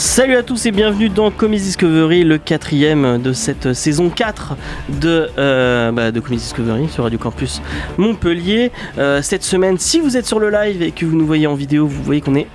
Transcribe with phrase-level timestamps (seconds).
[0.00, 4.56] Salut à tous et bienvenue dans Comics Discovery, le quatrième de cette saison 4
[4.88, 7.60] de, euh, bah, Discovery sur Radio Campus
[7.98, 8.72] Montpellier.
[8.96, 11.52] Euh, cette semaine, si vous êtes sur le live et que vous nous voyez en
[11.54, 12.46] vidéo, vous voyez qu'on est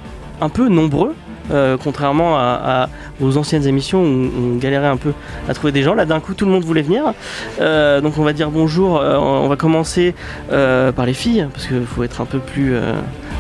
[0.42, 1.14] un peu nombreux.
[1.52, 2.90] euh, contrairement à, à
[3.20, 5.14] vos anciennes émissions où on galérait un peu
[5.48, 7.14] à trouver des gens, là d'un coup tout le monde voulait venir.
[7.62, 8.94] Euh, donc on va dire bonjour.
[9.04, 10.16] on va commencer
[10.50, 12.74] par les filles parce qu'il faut être un peu plus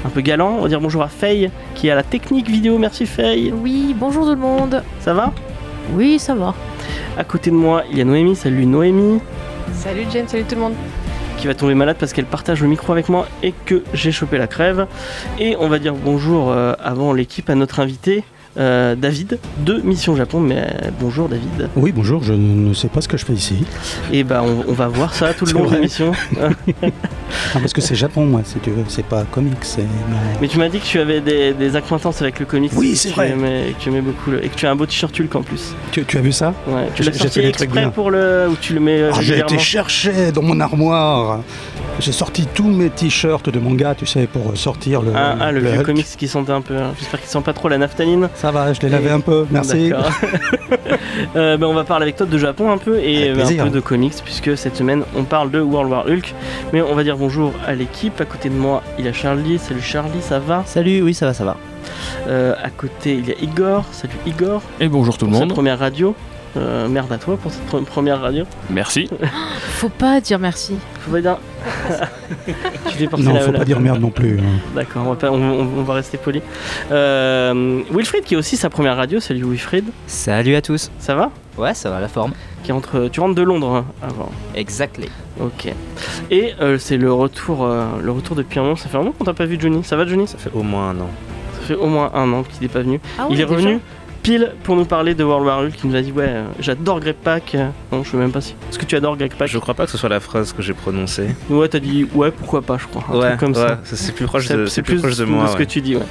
[0.05, 0.55] un peu galant.
[0.59, 2.77] On va dire bonjour à Faye qui est à la technique vidéo.
[2.77, 3.51] Merci Faye.
[3.51, 4.83] Oui, bonjour tout le monde.
[4.99, 5.31] Ça va?
[5.93, 6.53] Oui, ça va.
[7.17, 8.35] À côté de moi, il y a Noémie.
[8.35, 9.19] Salut Noémie,
[9.73, 10.73] Salut James, salut tout le monde.
[11.37, 14.37] qui va tomber malade parce qu'elle partage le micro avec moi et que j'ai chopé
[14.37, 14.87] la crève.
[15.39, 18.23] Et on va dire bonjour euh, avant l'équipe à notre invité.
[18.57, 21.69] Euh, David de Mission Japon, mais euh, bonjour David.
[21.75, 23.63] Oui, bonjour, je ne sais pas ce que je fais ici.
[24.11, 26.11] Et bah on, on va voir ça tout le long de l'émission.
[27.53, 29.83] Ah, parce que c'est Japon, moi, si tu veux, c'est pas comics, non.
[30.41, 32.71] mais tu m'as dit que tu avais des, des acquaintances avec le comics.
[32.75, 33.31] Oui, c'est vrai.
[33.31, 35.41] aimais- que tu aimais beaucoup le- et que tu as un beau t-shirt Hulk en
[35.41, 35.73] plus.
[35.91, 36.87] Tu, tu as vu ça Ouais.
[36.95, 37.89] Tu l'as sorti trucs exprès bien.
[37.89, 41.39] pour le ou tu le mets euh, Ah, J'ai été chercher dans mon armoire.
[41.99, 45.11] J'ai sorti tous mes t-shirts de manga, tu sais, pour sortir le.
[45.15, 45.85] Ah, ah, le, vieux Hulk.
[45.85, 46.75] comics qui sentait un peu.
[46.77, 46.93] hein.
[46.99, 48.27] J'espère qu'il sent pas trop la naphtaline.
[48.35, 49.89] Ça va, je l'ai lavé un peu, merci.
[49.89, 50.11] D'accord.
[51.35, 53.69] Euh, ben, on va parler avec toi de Japon un peu et euh, un peu
[53.69, 56.33] de comics puisque cette semaine on parle de World War Hulk.
[56.73, 58.19] Mais on va dire bonjour à l'équipe.
[58.21, 59.57] À côté de moi il y a Charlie.
[59.57, 60.63] Salut Charlie, ça va?
[60.65, 61.57] Salut, oui, ça va, ça va.
[62.27, 63.85] Euh, À côté il y a Igor.
[63.91, 64.61] Salut Igor.
[64.79, 65.53] Et bonjour tout le Pour monde.
[65.53, 66.15] première radio.
[66.57, 68.45] Euh, merde à toi pour cette pre- première radio.
[68.69, 69.09] Merci.
[69.77, 70.75] Faut pas dire merci.
[71.01, 71.37] Faut pas dire.
[72.87, 74.39] tu fais Non, la- faut la- pas dire merde non plus.
[74.39, 74.59] hein.
[74.75, 76.41] D'accord, on va, pas- on- on- on va rester poli.
[76.91, 79.19] Euh, Wilfried qui est aussi sa première radio.
[79.19, 79.85] Salut Wilfried.
[80.07, 80.91] Salut à tous.
[80.99, 81.31] Ça va?
[81.57, 82.33] Ouais, ça va, la forme.
[82.63, 84.31] qui rentre, Tu rentres de Londres hein, avant.
[84.55, 85.09] Exactly.
[85.39, 85.71] Ok.
[86.31, 88.75] Et euh, c'est le retour, euh, le retour depuis un moment.
[88.75, 89.83] Ça fait un moment qu'on t'a pas vu, Johnny.
[89.83, 90.25] Ça va, Johnny?
[90.27, 91.09] Ça Ça fait au moins un an.
[91.63, 92.99] fait au moins un an qu'il n'est pas venu.
[93.19, 93.47] Ah Il est déjà?
[93.55, 93.79] revenu
[94.25, 95.73] pile pour nous parler de World War Hulk.
[95.83, 97.15] Il nous a dit ouais, euh, j'adore Greg.
[97.53, 98.55] Euh, Non, je sais même pas si.
[98.71, 99.47] Est-ce que tu adores Greg Pak?
[99.47, 101.27] Je crois pas que ce soit la phrase que j'ai prononcée.
[101.47, 103.03] Ouais, t'as dit ouais, pourquoi pas, je crois.
[103.15, 103.95] Un ouais, truc comme ouais, ça.
[103.95, 105.47] c'est plus proche C'est de, c'est c'est plus proche de moi.
[105.47, 106.01] ce que tu dis, ouais.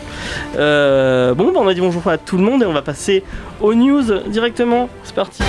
[0.56, 3.24] Euh, bon, bah, on a dit bonjour à tout le monde et on va passer
[3.60, 4.88] aux news directement.
[5.02, 5.42] C'est parti.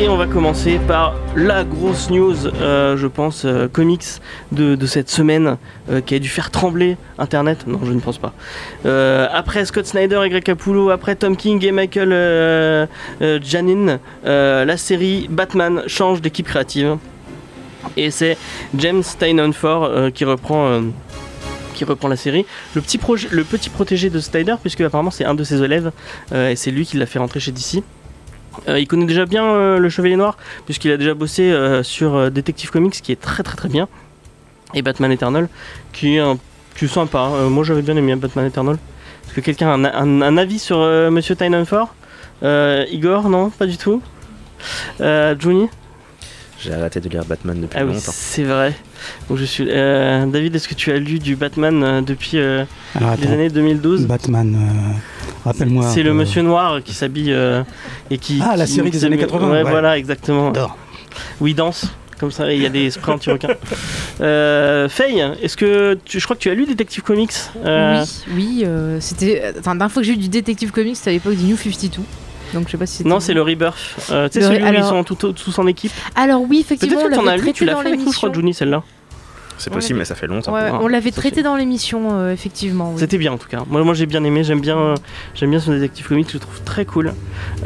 [0.00, 4.06] Et on va commencer par la grosse news, euh, je pense, euh, comics
[4.50, 5.58] de, cette semaine
[5.90, 7.66] euh, qui a dû faire trembler Internet.
[7.66, 8.32] Non, je ne pense pas.
[9.30, 12.88] Après Scott Snyder et Greg Capullo, après Tom King et Michael
[13.42, 16.96] Janin, la série Batman change d'équipe créative.
[17.98, 18.38] Et c'est
[18.78, 20.80] James euh, qui reprend.
[21.74, 22.46] qui reprend la série.
[22.74, 22.98] Le petit,
[23.32, 25.92] le petit protégé de Snyder, puisque apparemment c'est un de ses élèves,
[26.34, 27.82] et c'est lui qui l'a fait rentrer chez DC.
[28.68, 32.30] Euh, il connaît déjà bien euh, le Chevalier Noir, puisqu'il a déjà bossé euh, sur
[32.30, 33.88] Detective Comics, qui est très très très bien,
[34.74, 35.48] et Batman Eternal,
[35.92, 36.38] qui est, un,
[36.80, 37.30] est sympa.
[37.32, 38.76] Euh, moi j'avais bien aimé Batman Eternal.
[39.24, 40.78] Est-ce que quelqu'un a un, avis sur
[41.10, 41.94] Monsieur Tynion-Ford
[42.42, 44.02] Euh, Igor, non, pas du tout?
[44.98, 45.68] Johnny?
[46.62, 48.12] J'ai arrêté de lire Batman depuis Ah oui, longtemps.
[48.14, 48.74] c'est vrai.
[49.28, 49.66] Donc je suis.
[49.68, 53.48] euh, David, est-ce que tu as lu du Batman euh, depuis euh, Alors, les années
[53.48, 54.92] 2012 Batman, euh,
[55.44, 55.86] rappelle-moi.
[55.92, 57.62] C'est le monsieur noir qui s'habille euh,
[58.10, 58.40] et qui.
[58.44, 59.70] Ah, la qui- série des années s'habille- 80, Ouais, ouais.
[59.70, 60.52] voilà, exactement.
[61.44, 61.86] Il danse.
[62.18, 63.48] Comme ça, et il y a des sprays anti-requins.
[64.20, 65.98] Euh, Faye, est-ce que.
[66.04, 67.32] Tu, je crois que tu as lu Detective Comics
[67.64, 68.04] euh,
[68.34, 68.62] Oui, oui.
[68.66, 69.42] euh, c'était.
[69.58, 71.56] Enfin, la dernière fois que j'ai eu du Detective Comics, c'était à l'époque du New
[71.56, 72.02] 52.
[72.54, 73.08] Donc je sais pas si c'était.
[73.08, 73.76] Non, c'est le Rebirth.
[74.10, 75.92] Euh, tu sais, celui où ils alors- sont tout- tous en équipe.
[76.16, 78.16] Alors oui, effectivement, Peut-être que tu en as lu, tu l'as fait avec nous, je
[78.16, 78.32] crois.
[78.32, 78.82] Johnny, celle-là.
[79.58, 80.54] C'est possible, mais- ça fait longtemps.
[80.54, 82.92] Ouais, Ah, on l'avait traité dans l'émission, euh, effectivement.
[82.94, 82.98] oui.
[82.98, 83.58] C'était bien en tout cas.
[83.68, 84.94] Moi, moi j'ai bien aimé, j'aime bien, euh,
[85.34, 87.12] j'aime bien son Detective Comics, je le trouve très cool.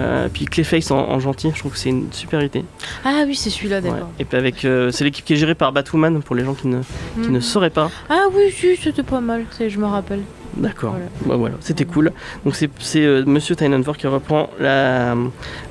[0.01, 2.65] Euh, puis Clayface en, en gentil, je trouve que c'est une super idée.
[3.05, 3.83] Ah oui, c'est celui-là, Ouais.
[3.83, 4.09] d'accord.
[4.19, 6.67] Et puis avec, euh, c'est l'équipe qui est gérée par Batwoman pour les gens qui
[6.67, 6.81] ne,
[7.23, 7.41] qui ne Mhm.
[7.41, 7.89] sauraient pas.
[8.11, 10.23] Ah oui, si, c'était pas mal, je me rappelle.
[10.57, 10.91] D'accord.
[10.93, 11.07] Voilà.
[11.27, 12.13] Bah voilà, c'était cool.
[12.45, 15.17] Donc c'est euh, Monsieur Tynanford qui reprend la,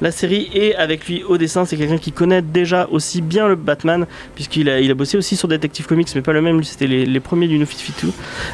[0.01, 3.55] la série et avec lui au dessin, c'est quelqu'un qui connaît déjà aussi bien le
[3.55, 6.63] Batman puisqu'il a, il a bossé aussi sur Detective Comics, mais pas le même.
[6.63, 8.11] C'était les, les premiers du New 52.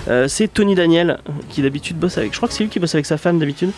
[0.07, 2.31] Euh, c'est Tony Daniel qui d'habitude bosse avec.
[2.31, 3.71] Je crois que c'est lui qui bosse avec sa femme d'habitude,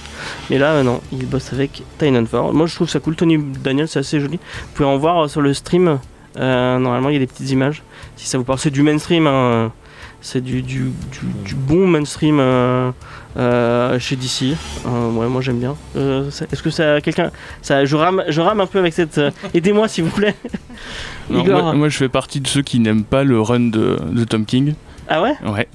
[0.50, 2.53] mais là euh, non, il bosse avec Tynanford.
[2.53, 3.15] Moi, je trouve ça cool.
[3.15, 4.38] Tony Daniel, c'est assez joli.
[4.38, 6.00] Vous pouvez en voir euh, sur le stream.
[6.38, 7.83] Euh, normalement, il y a des petites images.
[8.15, 9.27] Si ça vous parle, c'est du mainstream.
[9.27, 9.71] hein.
[10.21, 10.91] C'est du, du, du-
[11.45, 12.91] du bon mainstream euh,
[13.38, 14.56] euh, chez DC.
[14.85, 15.75] Euh, ouais, moi j'aime bien.
[15.95, 17.31] Est-ce que ça quelqu'un
[17.62, 19.19] ça je rame je rame un peu avec cette
[19.53, 20.35] aidez-moi s'il vous plaît.
[21.29, 21.63] Igor.
[21.63, 24.45] moi, moi, je fais partie de ceux qui n'aiment pas le run de, de Tom
[24.45, 24.73] King.
[25.07, 25.33] Ah ouais?
[25.45, 25.68] Ouais.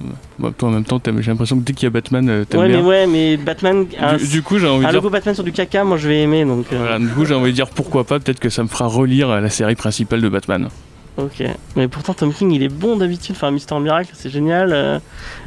[0.57, 2.81] Toi en même temps, j'ai l'impression que dès qu'il y a Batman, t'aimes Ouais bien.
[2.81, 5.01] mais ouais mais Batman un, Du, du coup, j'ai envie un de dire.
[5.01, 7.51] logo Batman sur du caca moi je vais aimer donc Voilà, du coup, j'ai envie
[7.51, 10.69] de dire pourquoi pas, peut-être que ça me fera relire la série principale de Batman.
[11.17, 11.43] Ok,
[11.75, 14.99] mais pourtant Tom King il est bon d'habitude, enfin Mister Miracle c'est génial, euh,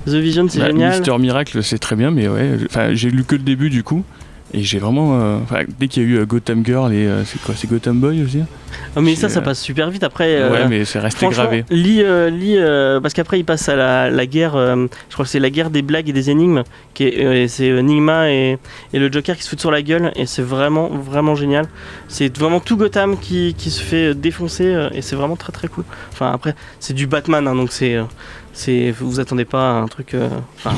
[0.05, 0.91] The Vision c'est Bah, génial.
[0.99, 4.05] Mister Miracle, c'est très bien, mais ouais, enfin, j'ai lu que le début du coup.
[4.53, 5.21] Et j'ai vraiment.
[5.21, 5.39] euh,
[5.79, 7.07] dès qu'il y a eu euh, Gotham Girl et.
[7.07, 8.41] euh, c'est quoi C'est Gotham Boy aussi
[8.97, 10.51] Ah, mais ça ça passe super vite après.
[10.51, 11.65] Ouais, mais c'est resté gravé.
[11.71, 12.57] Lis, lis,
[13.01, 15.83] parce qu'après il passe à la, la guerre, je crois que c'est la guerre des
[15.83, 16.63] blagues et des énigmes,
[16.95, 17.13] qui
[17.49, 18.59] c'est euh, Nigma et,
[18.93, 21.67] et le Joker qui se foutent sur la gueule, et c'est vraiment vraiment génial.
[22.09, 25.85] C'est vraiment tout Gotham qui, qui se fait défoncer, et c'est vraiment très très cool.
[26.13, 27.99] Enfin après c'est du Batman, hein, donc c'est...
[28.99, 30.15] vous attendez pas à un truc.
[30.15, 30.75] euh, enfin,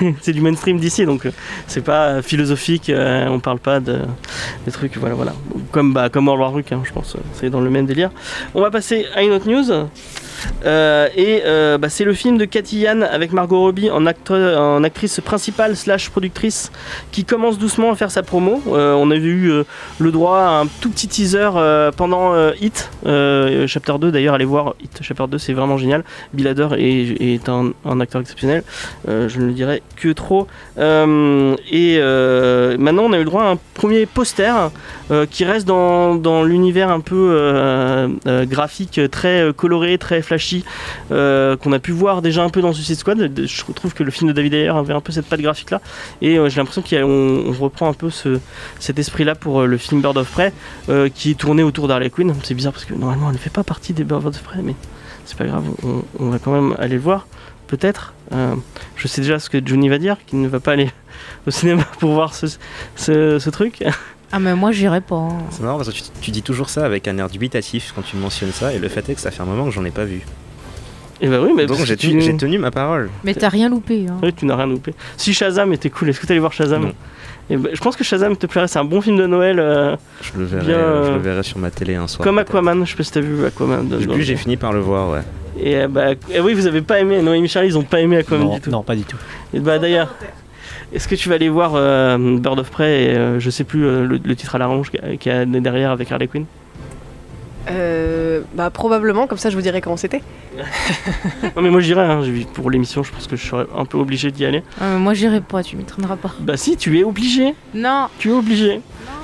[0.20, 1.30] c'est du mainstream d'ici, donc euh,
[1.66, 2.90] c'est pas euh, philosophique.
[2.90, 4.00] euh, on parle pas de
[4.64, 5.32] des trucs, voilà, voilà.
[5.72, 7.16] Comme bah, comme World hein, je pense.
[7.34, 8.10] C'est dans le même délire.
[8.54, 9.88] On va passer à une autre news.
[10.64, 15.20] Euh, et euh, bah, c'est le film de Cathy Yan avec Margot Robbie en, actrice
[15.20, 16.70] principale slash productrice
[17.12, 18.62] qui commence doucement à faire sa promo.
[18.68, 19.52] Euh, on avait eu
[19.98, 21.50] le droit à un tout petit teaser
[21.96, 22.90] pendant Hit,
[23.66, 26.04] Chapter 2 d'ailleurs, allez voir Hit Chapter 2, c'est vraiment génial.
[26.32, 28.62] Bill est, est un, acteur exceptionnel,
[29.06, 30.46] je ne le dirai que trop.
[30.78, 31.98] Et
[32.78, 34.70] maintenant on a eu le droit à un premier poster
[35.30, 38.08] qui reste dans, dans l'univers un peu
[38.48, 40.22] graphique très coloré, très
[41.10, 43.18] euh, qu'on a pu voir déjà un peu dans Suicide Squad.
[43.36, 45.80] Je trouve que le film de David Ayer avait un peu cette patte graphique là,
[46.22, 48.38] et euh, j'ai l'impression qu'on on reprend un peu ce,
[48.78, 50.52] cet esprit là pour euh, le film Bird of Prey,
[51.14, 52.34] qui est tourné autour d'Harley Quinn.
[52.42, 54.74] C'est bizarre parce que normalement elle ne fait pas partie des Bird of Prey, mais
[55.24, 55.64] c'est pas grave,
[56.18, 57.26] on, va quand même aller le voir.
[57.66, 58.14] Peut-être.
[58.96, 60.90] Je sais déjà ce que Johnny va dire, qu'il ne va pas aller
[61.46, 63.84] au cinéma pour voir ce truc.
[64.32, 65.16] Ah, mais moi j'irai pas.
[65.16, 65.38] hein.
[65.50, 68.16] C'est marrant parce que tu, tu dis toujours ça avec un air dubitatif quand tu
[68.16, 70.04] mentionnes ça, et le fait est que ça fait un moment que j'en ai pas
[70.04, 70.22] vu.
[71.22, 73.10] Et bah oui, mais Donc parce j'ai tu- tenu, j'ai tenu ma parole.
[73.24, 74.06] Mais t'as rien loupé.
[74.08, 74.16] Hein.
[74.22, 74.94] Oui, tu n'as rien loupé.
[75.18, 76.82] Si Shazam était cool, est-ce que tu allais voir Shazam?
[76.82, 76.92] Non.
[77.50, 79.96] Eh ben, Je pense que Shazam te plairait, c'est un bon film de Noël, euh,
[80.22, 82.24] Je le verrai, Bien, euh, je euh, le verrai sur ma télé un soir.
[82.24, 82.38] comme.
[82.38, 82.86] Aquaman.
[82.86, 83.86] Je sais pas si t'as vu Aquaman.
[83.86, 85.20] de- J'ai dans- vu, j'ai fini par le voir, ouais.
[85.58, 88.16] Et euh, bah, eh oui, vous avez pas aimé, Noémie Charlie, ils ont pas aimé
[88.18, 88.70] Aquaman non, du tout.
[88.70, 89.16] non, pas du tout.
[89.52, 90.14] Et bah d'ailleurs,
[90.92, 93.84] est-ce que tu vas aller voir euh, Bird of Prey et euh, je sais plus
[93.86, 96.46] euh, le, le titre à la ronge qui qui a derrière avec Harley Quinn?
[97.70, 100.22] Euh, bah probablement, comme ça je vous dirai comment c'était.
[101.56, 102.22] Non mais moi j'irai, hein,
[102.54, 104.62] pour l'émission, je pense que je serais un peu obligé d'y aller.
[104.80, 106.32] Ah, mais moi j'irai pas, tu m'y traîneras pas.
[106.40, 108.80] Bah si, tu es obligé, Non, tu es obligé.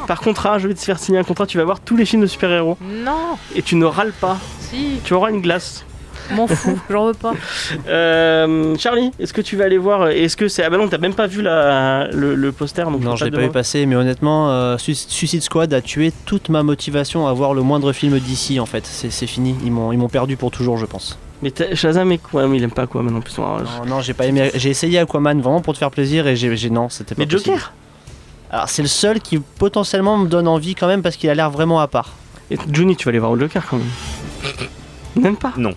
[0.06, 2.22] Par contrat, je vais te faire signer un contrat, tu vas voir tous les films
[2.22, 5.84] de super-héros non, et tu ne râles pas, si, tu auras une glace.
[6.34, 7.34] M'en fous, j'en veux pas.
[7.88, 10.98] Euh, Charlie, est-ce que tu vas aller voir Est-ce que c'est ah bah non, t'as
[10.98, 13.96] même pas vu la, le, le poster donc Non, je l'ai pas vu passer, mais
[13.96, 18.18] honnêtement, euh, Su- Suicide Squad a tué toute ma motivation à voir le moindre film
[18.18, 18.84] d'ici en fait.
[18.86, 21.18] C'est fini, ils m'ont ils m'ont perdu pour toujours, je pense.
[21.42, 22.46] Mais Shazam est quoi?
[22.48, 23.36] Mais il aime pas quoi maintenant plus.
[23.38, 24.50] Non, non, j'ai pas aimé.
[24.54, 27.54] J'ai essayé Aquaman vraiment pour te faire plaisir et j'ai non, c'était pas Mais possible.
[27.56, 27.72] Joker
[28.50, 31.50] Alors c'est le seul qui potentiellement me donne envie quand même parce qu'il a l'air
[31.50, 32.12] vraiment à part.
[32.50, 33.86] Et Johnny, tu vas aller voir au Joker quand même.
[35.16, 35.52] N'aime pas?
[35.56, 35.74] Non.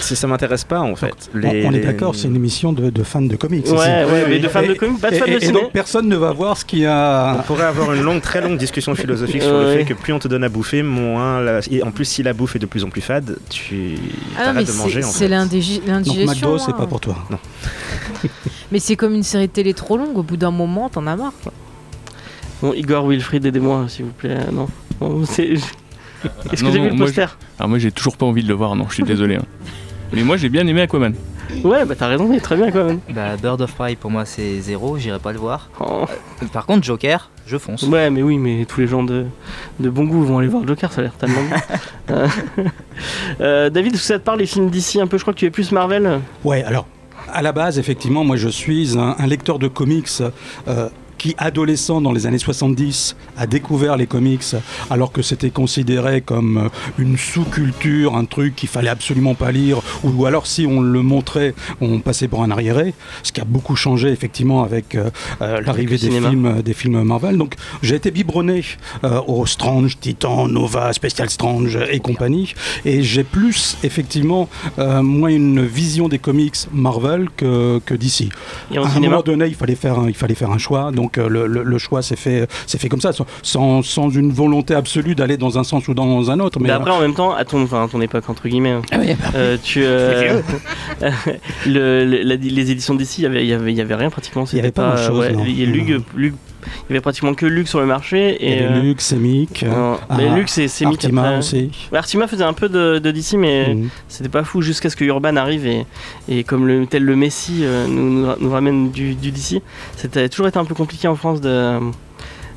[0.00, 1.30] Si ça m'intéresse pas en fait.
[1.34, 3.66] On- Les- on est les- d'accord, c'est une émission de, de fans de comics.
[3.68, 5.52] Ouais, mais de fans de comics, pas de et- fans de et- et ciné.
[5.52, 7.42] donc personne ne va voir ce qu'il y On a.
[7.46, 9.64] pourrait avoir une longue, très longue discussion philosophique sur Ouais.
[9.74, 11.40] le fait que plus on te donne à bouffer, moins.
[11.40, 13.96] la- Et en plus, si la bouffe est de plus en plus fade, tu
[14.38, 15.28] Ah non, arrêtes de manger c'est en c'est fait.
[15.28, 16.26] l'indigi- Donc l'indigestion.
[16.52, 16.76] McDo, c'est hein.
[16.78, 17.16] pas pour toi.
[18.72, 21.16] Mais c'est comme une série de télé trop longue, au bout d'un moment, t'en as
[21.16, 21.32] marre.
[21.42, 21.52] Quoi.
[22.62, 24.38] Bon, Igor Wilfried, aidez-moi s'il vous plaît.
[24.52, 24.68] Non.
[25.00, 25.54] Non, c'est-
[26.52, 28.74] Est-ce que vu le moi, poster Alors moi j'ai toujours pas envie de le voir,
[28.76, 29.36] non, je suis désolé.
[29.36, 29.44] hein.
[30.12, 31.14] Mais moi j'ai bien aimé Aquaman.
[31.64, 33.00] Ouais, bah t'as raison, il est très bien quand même.
[33.10, 35.70] Bah, Bird of Prey pour moi c'est zéro, j'irai pas le voir.
[35.80, 36.06] Oh.
[36.52, 37.82] Par contre, Joker, je fonce.
[37.84, 39.26] Ouais, mais oui, mais tous les gens de,
[39.80, 41.56] de bon goût vont aller voir Joker, ça a l'air tellement bien.
[42.10, 42.26] Euh,
[43.40, 45.38] euh, David, est-ce que ça te parle les films d'ici un peu Je crois que
[45.38, 46.20] tu es plus Marvel.
[46.44, 46.86] Ouais, alors,
[47.32, 50.08] à la base, effectivement, moi je suis un, un lecteur de comics
[50.68, 50.88] euh,
[51.22, 54.56] qui, adolescent dans les années 70, a découvert les comics
[54.90, 59.80] alors que c'était considéré comme euh, une sous-culture, un truc qu'il fallait absolument pas lire,
[60.02, 63.76] ou, alors si on le montrait, on passait pour un arriéré, ce qui a beaucoup
[63.76, 65.10] changé effectivement avec euh,
[65.40, 67.36] euh, l'arrivée des films, des films Marvel.
[67.38, 68.64] Donc j'ai été biberonné
[69.04, 74.48] euh, au Strange, Titan, Nova, Special Strange et compagnie, et j'ai plus effectivement
[74.78, 78.30] euh, moi une vision des comics Marvel que, que d'ici.
[78.74, 80.90] À un moment donné, il fallait faire un, il fallait faire un choix.
[80.90, 82.48] Donc, donc euh, le, le- le choix s'est fait,
[82.88, 83.10] comme ça,
[83.42, 86.58] sans, sans une volonté absolue d'aller dans un sens ou dans un autre.
[86.60, 88.96] Mais, Mais après, en même temps, à ton, enfin, à ton époque, entre guillemets, Ah
[89.00, 90.40] oui, bah, euh, tu, euh,
[91.66, 93.94] le- le- la- les éditions d'ici, il y avait, il y avait, il y avait
[93.94, 94.44] rien pratiquement.
[94.52, 95.44] Il y avait pas grand-chose, ouais, non.
[95.46, 98.36] il y a Lug, Lug- il y avait pratiquement que Lug sur le marché.
[98.44, 101.38] Et, euh, Luc, Semic, non, ah, mais Lug, c'est c'est mis Artima après.
[101.38, 101.70] aussi.
[101.92, 103.88] Ouais, Artima faisait un peu de, de DC, mais Mhm.
[104.08, 105.86] c'était pas fou jusqu'à ce que Urban arrive et,
[106.28, 109.62] et comme le, tel le Messi euh, nous, nous, nous ramène du, du DC.
[109.96, 111.78] C'était toujours été un peu compliqué en France de,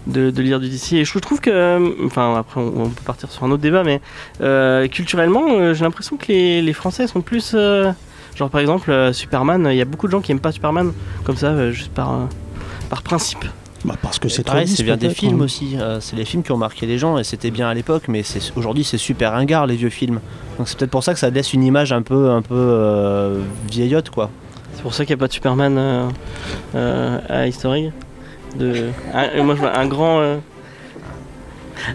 [0.07, 0.93] de, de lire du DC.
[0.93, 4.01] Et je trouve que, enfin après on, on peut partir sur un autre débat, mais
[4.41, 7.53] euh, culturellement, euh, j'ai l'impression que les, les Français sont plus...
[7.55, 7.91] euh,
[8.35, 10.91] genre par exemple euh, Superman, il y a beaucoup de gens qui aiment pas Superman
[11.23, 12.25] comme ça, euh, juste par, euh,
[12.89, 13.45] par principe.
[13.85, 15.45] Bah, parce que c'est trop c'est bien des films hein.
[15.45, 15.77] aussi.
[15.77, 18.23] euh, c'est les films qui ont marqué les gens et c'était bien à l'époque, mais
[18.23, 20.19] c'est- aujourd'hui c'est super ringard les vieux films.
[20.57, 23.39] Donc c'est peut-être pour ça que ça laisse une image un peu, un peu euh,
[23.71, 24.29] vieillotte quoi.
[24.73, 26.09] C'est pour ça qu'il n'y a pas de Superman euh,
[26.75, 27.91] euh, à History.
[28.57, 28.89] De...
[29.13, 30.19] un- moi, je vois un grand.
[30.21, 30.37] euh,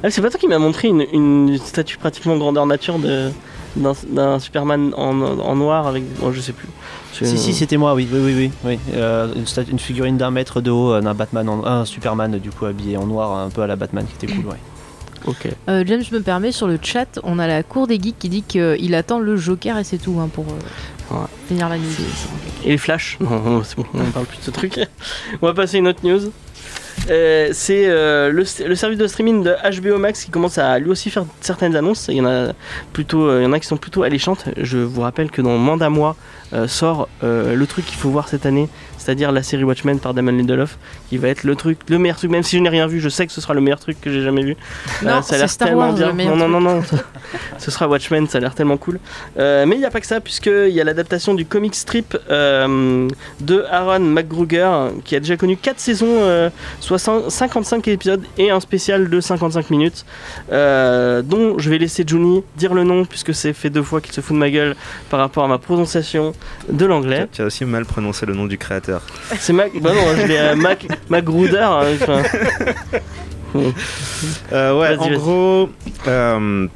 [0.02, 3.30] Ah, c'est pas toi qui m'a montré une, une statue pratiquement grandeur nature de
[3.76, 6.02] d'un Superman en, en noir avec.
[6.18, 6.68] Bon, je sais plus.
[7.12, 8.50] Si si c'était moi, oui, oui, oui, oui.
[8.64, 8.78] oui.
[8.94, 9.32] Euh,
[9.70, 12.96] une, figurine d'un mètre de haut, euh, d'un Batman, en- un Superman du coup habillé
[12.96, 14.56] en noir, un peu à la Batman, qui était cool, ouais.
[15.26, 15.48] Ok.
[15.68, 18.30] Euh, James, je me permets, sur le chat, on a la cour des geeks qui
[18.30, 21.26] dit qu'il attend le Joker et c'est tout hein, pour euh, Ouais.
[21.48, 21.88] finir la nuit.
[22.64, 24.78] Et les flashs Non, c'est bon, on parle plus de ce truc.
[25.42, 26.30] on va passer une autre news.
[27.08, 31.10] Euh, c'est euh, le, service de streaming de HBO Max qui commence à lui aussi
[31.10, 32.08] faire certaines annonces.
[32.08, 32.52] Il y en a
[32.92, 34.44] plutôt, euh, il y en a qui sont plutôt alléchantes.
[34.56, 36.16] Je vous rappelle que dans moins d'un mois
[36.66, 38.68] sort le truc qu'il faut voir cette année,
[39.00, 40.76] c'est-à-dire la série Watchmen par Damon Lindelof,
[41.08, 42.30] qui va être le truc, le meilleur truc.
[42.30, 44.12] Même si je n'ai rien vu, je sais que ce sera le meilleur truc que
[44.12, 44.56] j'ai jamais vu.
[45.02, 46.12] Non, Euh, ça a l'air Star tellement Wars, bien.
[46.12, 46.82] non, non, non, non.
[47.58, 49.00] ce sera Watchmen, ça a l'air tellement cool.
[49.38, 52.16] Euh, mais il n'y a pas que ça, puisqu'il y a l'adaptation du comic strip
[52.30, 53.08] euh,
[53.40, 54.70] de Aaron McGruger,
[55.04, 59.70] qui a déjà connu 4 saisons, euh, 60 55 épisodes et un spécial de 55
[59.70, 60.04] minutes,
[60.52, 64.12] euh, dont je vais laisser Juni dire le nom, puisque c'est fait deux fois qu'il
[64.12, 64.76] se fout de ma gueule
[65.08, 66.32] par rapport à ma prononciation
[66.68, 67.28] de l'anglais.
[67.32, 68.99] Tu as aussi mal prononcé le nom du créateur.
[69.38, 69.70] C'est Mac.
[69.80, 71.58] Bah non, je l'ai euh, Mac, McGruder.
[71.58, 72.22] hein, enfin.
[74.52, 75.16] Euh, ouais, Vas-y, en vas-y.
[75.18, 75.68] gros,
[76.08, 76.66] euh,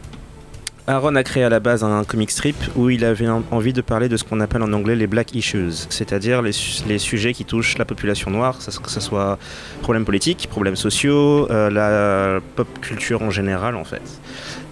[0.86, 3.80] Aaron a créé à la base un comic strip où il avait en- envie de
[3.80, 7.32] parler de ce qu'on appelle en anglais les black issues, c'est-à-dire les, su- les sujets
[7.32, 9.38] qui touchent la population noire, ça- que ce soit
[9.82, 14.02] problèmes politiques, problèmes sociaux, euh, la pop culture en général en fait.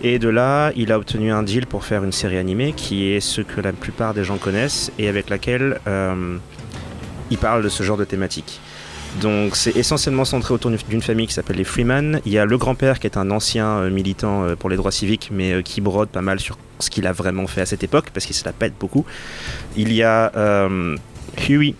[0.02, 3.20] Et de là, il a obtenu un deal pour faire une série animée qui est
[3.20, 6.36] ce que la plupart des gens connaissent et avec laquelle euh,
[7.32, 8.60] il parle de ce genre de thématique.
[9.20, 12.20] Donc c'est essentiellement centré autour d'une- famille qui s'appelle les Freeman.
[12.26, 14.92] Il y a le grand-père qui est un ancien euh, militant euh, pour les droits
[14.92, 17.84] civiques, mais euh, qui brode pas mal sur ce qu'il a vraiment fait à cette
[17.84, 19.04] époque, parce qu'il se la pète beaucoup.
[19.76, 20.30] Il y a
[21.48, 21.74] Huey,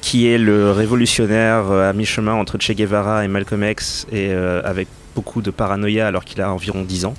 [0.00, 5.40] qui est le révolutionnaire à mi-chemin entre Che Guevara et Malcolm X, et avec beaucoup
[5.40, 7.14] de paranoïa alors qu'il a environ 10 ans.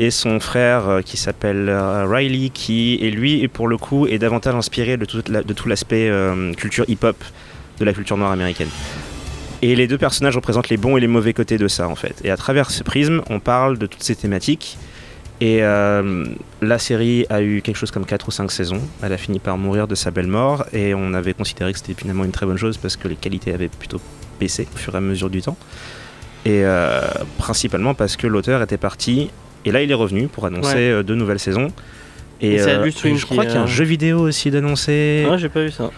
[0.00, 4.06] Et son frère euh, qui s'appelle euh, Riley, qui est lui, et pour le coup,
[4.06, 7.16] est davantage inspiré de tout, de tout l'aspect euh, culture hip-hop
[7.80, 8.68] de la culture noire américaine.
[9.60, 12.20] Et les deux personnages représentent les bons et les mauvais côtés de ça, en fait.
[12.22, 14.78] Et à travers ce prisme, on parle de toutes ces thématiques.
[15.40, 18.80] Et la série a eu quelque chose comme 4 ou 5 saisons.
[19.02, 20.64] Elle a fini par mourir de sa belle mort.
[20.72, 23.52] Et on avait considéré que c'était finalement une très bonne chose parce que les qualités
[23.52, 24.00] avaient plutôt
[24.38, 25.56] baissé au fur et à mesure du temps.
[26.44, 26.62] Et
[27.38, 29.30] principalement parce que l'auteur était parti.
[29.68, 30.90] Et là, il est revenu pour annoncer Ouais.
[30.90, 31.68] euh, deux nouvelles saisons.
[32.40, 35.26] Et, Et euh, je crois qu'il y a un euh, jeu vidéo aussi d'annoncer.
[35.28, 35.90] Ouais, j'ai pas vu ça.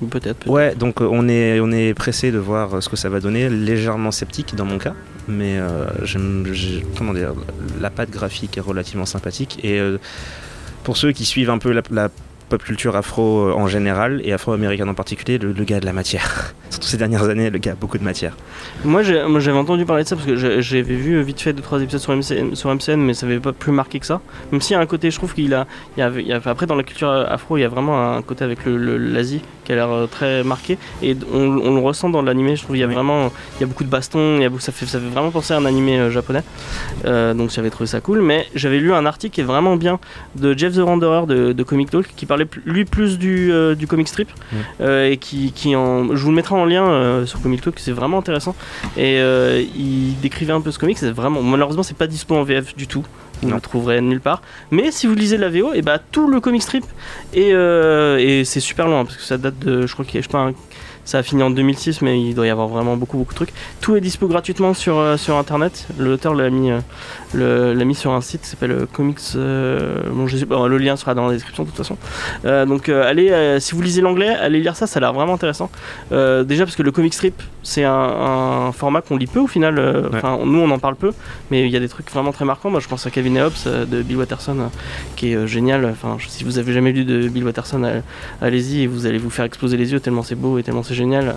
[0.00, 0.48] Ou Peut-être.
[0.48, 3.48] Ouais, donc euh, on est, on est pressé de voir ce que ça va donner,
[3.48, 4.94] légèrement sceptique dans mon cas,
[5.28, 6.44] mais euh, j'aime,
[6.98, 7.34] comment dire,
[7.80, 9.60] la patte graphique est relativement sympathique.
[9.62, 9.98] Et euh,
[10.82, 12.08] pour ceux qui suivent un peu la, la
[12.52, 15.94] pop culture afro euh, en général et afro-américaine en particulier, le, le gars de la
[15.94, 16.52] matière.
[16.70, 18.36] Surtout ces dernières années, le gars a beaucoup de matière.
[18.84, 22.00] Moi, j'avais entendu parler de ça parce que j'avais vu euh, vite fait 2-3 épisodes
[22.00, 24.20] sur MCN, sur MCN, mais ça avait pas plus marqué que ça.
[24.50, 25.66] Même s'il y a un côté, je trouve qu'il a,
[25.96, 28.14] il y a, il y a- après dans la culture afro, il y a vraiment
[28.16, 32.10] un côté avec l'Asie qui a l'air euh, très marqué et on, on le ressent
[32.10, 32.56] dans l'animé.
[32.56, 34.50] Je trouve il y a vraiment, il y a beaucoup de bastons, il y a
[34.58, 36.42] ça fait, ça fait vraiment penser à un animé euh, japonais.
[37.06, 38.20] Euh, donc j'avais trouvé ça cool.
[38.20, 39.98] Mais j'avais lu un article qui est vraiment bien
[40.36, 43.86] de Jeff the Wanderer de, de Comic Talk qui parlait lui plus du, euh, du
[43.86, 44.28] comic strip
[44.80, 47.78] euh, et qui, qui en, je vous le mettrai en lien euh, sur Comic Talk.
[47.78, 48.54] C'est vraiment intéressant.
[48.96, 49.18] Et
[49.76, 52.86] il décrivait un peu ce comic, c'est vraiment malheureusement c'est pas dispo en VF du
[52.86, 53.04] tout.
[53.42, 53.56] Vous Non.
[53.56, 54.40] le trouverez nulle part.
[54.70, 56.84] Mais si vous lisez la VO, et bah tout le comic strip
[57.34, 60.20] et, et c'est super loin parce que ça date de je crois qu'il y a-
[60.22, 60.52] je sais pas un-
[61.04, 63.52] ça a fini en 2006 mais il doit y avoir vraiment beaucoup beaucoup de trucs.
[63.80, 65.88] Tout est dispo gratuitement sur, euh, sur internet.
[65.98, 66.78] L'auteur l'a mis euh,
[67.34, 69.18] l'a mis sur un site qui s'appelle euh, Comics.
[69.36, 71.96] euh, bon, je sais pas, le lien sera dans la description de toute façon.
[72.44, 75.12] Euh, donc, euh, allez, euh, si vous lisez l'anglais, allez lire ça, ça a l'air
[75.12, 75.70] vraiment intéressant.
[76.12, 79.46] Euh, déjà parce que le comic strip, c'est un, un format qu'on lit peu au
[79.46, 79.78] final.
[79.78, 80.18] euh, Ouais.
[80.18, 81.12] Enfin, nous, on en parle peu,
[81.50, 82.70] mais il y a des trucs vraiment très marquants.
[82.70, 84.66] Moi, je pense à Kevin et Hobbes euh, de Bill Watterson, euh,
[85.16, 85.84] qui est euh, génial.
[85.86, 88.00] Enfin, si vous avez jamais lu de Bill Watterson, euh,
[88.40, 90.94] allez-y et vous allez vous faire exploser les yeux tellement c'est beau et tellement c'est
[90.94, 91.36] génial.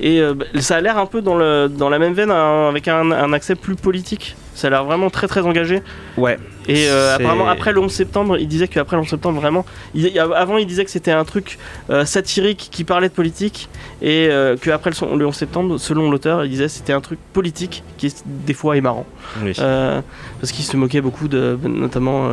[0.00, 2.68] Et euh, bah, ça a l'air un peu dans, le, dans la même veine, hein,
[2.68, 4.36] avec un, un accès plus politique.
[4.54, 5.82] Ça a l'air vraiment très très engagé.
[6.16, 6.38] Ouais.
[6.68, 9.64] Et euh, apparemment, après le 11 septembre, il disait qu'après le 11 septembre, vraiment.
[9.94, 13.68] il- avant, il disait que c'était un truc euh, satirique qui parlait de politique.
[14.02, 17.00] Et euh, qu'après le, son- le 11 septembre, selon l'auteur, il disait que c'était un
[17.00, 19.06] truc politique qui, est, des fois, est marrant.
[19.42, 19.52] Oui.
[19.54, 22.28] Parce qu'il se moquait beaucoup de, notamment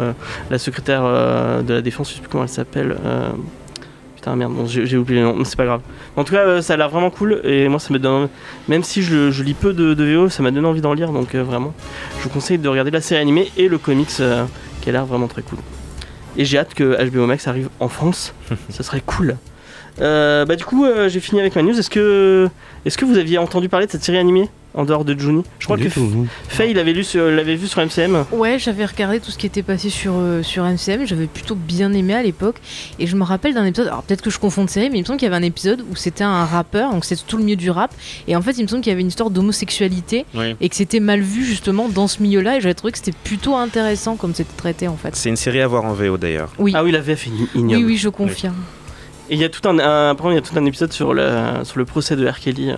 [0.49, 2.97] la secrétaire de la défense, je sais plus comment elle s'appelle.
[4.27, 5.81] Putain merde, bon, j'ai oublié le nom, mais c'est pas grave.
[6.15, 8.27] En tout cas, euh, ça a l'air vraiment cool et moi ça me donne,
[8.67, 11.11] même si je, lis peu de, de VO, ça m'a donné envie d'en lire.
[11.11, 11.73] Donc euh, vraiment,
[12.17, 14.45] je vous conseille de regarder la série animée et le comics euh,
[14.81, 15.59] qui a l'air vraiment très cool.
[16.35, 18.33] Et j'ai hâte que HBO Max arrive en France,
[18.69, 19.37] ça serait cool.
[20.01, 21.77] Euh, bah du coup, euh, j'ai fini avec ma news.
[21.77, 22.49] Est-ce que,
[22.85, 24.49] est-ce que vous aviez entendu parler de cette série animée?
[24.73, 26.27] En dehors de Juni Je crois Du que tout.
[26.47, 28.25] Faye l'avait lu l'avait vu sur MCM.
[28.31, 31.93] Ouais, j'avais regardé tout ce qui était passé sur, euh, sur MCM, j'avais plutôt bien
[31.93, 32.57] aimé à l'époque.
[32.99, 35.01] Et je me rappelle d'un épisode, alors peut-être que je confonds de série, mais il
[35.01, 37.43] me semble qu'il y avait un épisode où c'était un rappeur, donc c'était tout le
[37.43, 37.93] milieu du rap.
[38.27, 40.55] Et en fait, il me semble qu'il y avait une histoire d'homosexualité Oui.
[40.61, 42.57] et que c'était mal vu justement dans ce milieu-là.
[42.57, 45.15] Et j'avais trouvé que c'était plutôt intéressant comme c'était traité en fait.
[45.15, 46.51] C'est une série à voir en VO d'ailleurs.
[46.59, 46.73] Oui.
[46.75, 47.77] Ah oui, la VF est ignoble.
[47.77, 48.55] Oui, oui, je confirme.
[49.29, 51.13] Et il y a tout un, un, après, il y a tout un épisode sur
[51.13, 51.29] le,
[51.63, 52.39] sur le procès de R.
[52.39, 52.71] Kelly.
[52.71, 52.75] euh,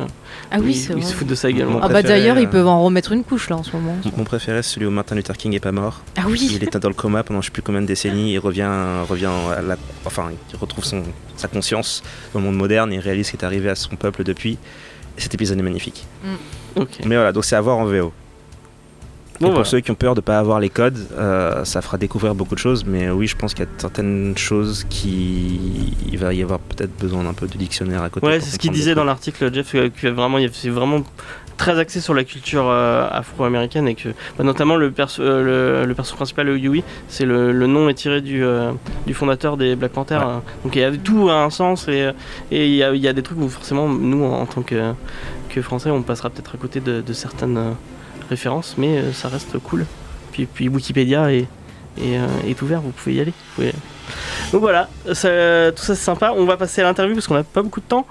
[0.50, 1.02] Ah oui, il- c'est vrai.
[1.04, 1.80] se fout de ça également.
[1.82, 3.96] Ah bah d'ailleurs, euh, ils peuvent en remettre une couche là en ce moment.
[4.18, 6.02] Mon préféré, c'est celui où Martin Luther King est pas mort.
[6.18, 6.50] Ah oui.
[6.52, 8.32] Il était dans le coma pendant je sais plus combien de décennies.
[8.34, 8.68] Il revient,
[9.08, 9.76] revient à la,
[10.06, 11.04] enfin, il retrouve son,
[11.38, 12.02] sa conscience
[12.34, 12.92] dans le monde moderne.
[12.94, 14.58] Il réalise ce qui est arrivé à son peuple depuis.
[15.18, 16.06] Et cet épisode est magnifique.
[16.76, 17.00] Ok.
[17.06, 18.12] Mais voilà, donc c'est à voir en VO.
[19.42, 19.70] Bon, pour voilà.
[19.70, 22.60] ceux qui ont peur de pas avoir les codes, euh, ça fera découvrir beaucoup de
[22.60, 22.84] choses.
[22.86, 26.98] Mais oui, je pense qu'il y a certaines choses qui, il va y avoir peut-être
[27.00, 28.26] besoin d'un peu de dictionnaire à côté.
[28.26, 31.04] Ouais, c'est ce qu'il disait dans l'article, Jeff, euh, que vraiment, c'est vraiment
[31.56, 35.88] très axé sur la culture euh, afro-américaine et que bah, notamment le perso, euh, le,
[35.88, 38.72] le perso principal, le Yui, c'est le, le nom est tiré du, euh,
[39.06, 40.20] du fondateur des Black Panthers.
[40.26, 40.34] Ouais.
[40.36, 40.42] hein.
[40.64, 42.12] Donc il y a tout a un sens et
[42.52, 44.94] il y, a, il y a des trucs où forcément nous en, en tant que,
[45.50, 47.76] que français on passera peut-être à côté de, de certaines
[48.30, 49.86] références, mais euh, ça reste cool.
[50.32, 51.48] Puis, puis Wikipédia est,
[52.02, 53.34] est, euh, est ouvert, vous pouvez y aller.
[53.56, 53.74] Pouvez-
[54.52, 56.34] Donc voilà, ça- tout ça c'est sympa.
[56.36, 58.06] On va passer à l'interview parce qu'on n'a pas beaucoup de temps.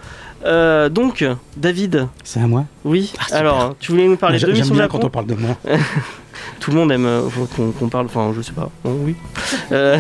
[0.45, 1.25] Euh, donc,
[1.57, 2.65] David, C'est à moi?
[2.85, 3.13] oui.
[3.33, 3.37] Ah.
[3.39, 5.57] Alors, tu voulais nous parler de Mission Japon quand on parle de moi.
[6.61, 7.21] Tout le monde aime euh,
[7.79, 8.71] qu'on parle, enfin, je sais pas.
[8.85, 9.15] Bon, oui.
[9.73, 9.97] Euh,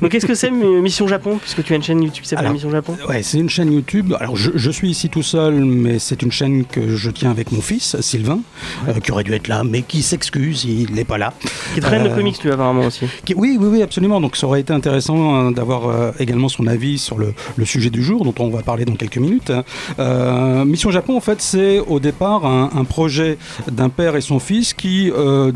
[0.00, 2.70] donc, qu'est-ce que c'est Mission Japon Puisque tu as une chaîne YouTube qui s'appelle Mission
[2.70, 2.96] Japon?
[3.08, 4.12] Ouais, c'est une chaîne YouTube.
[4.20, 7.50] Alors, je, je suis ici tout seul, mais c'est une chaîne que je tiens avec
[7.52, 8.40] mon fils, Sylvain,
[8.88, 11.32] euh, qui aurait dû être là, mais qui s'excuse, il n'est pas là.
[11.74, 13.06] Qui traîne de comics, tu apparemment aussi.
[13.24, 14.20] Qui- oui, oui, oui, absolument.
[14.20, 18.02] Donc, ça aurait été intéressant euh, d'avoir également son avis sur le, le sujet du
[18.02, 19.52] jour, dont on va parler dans quelques minutes.
[19.98, 23.38] Euh, Mission Japon, en fait, c'est au départ un, un projet
[23.70, 25.52] d'un père et son fils qui euh,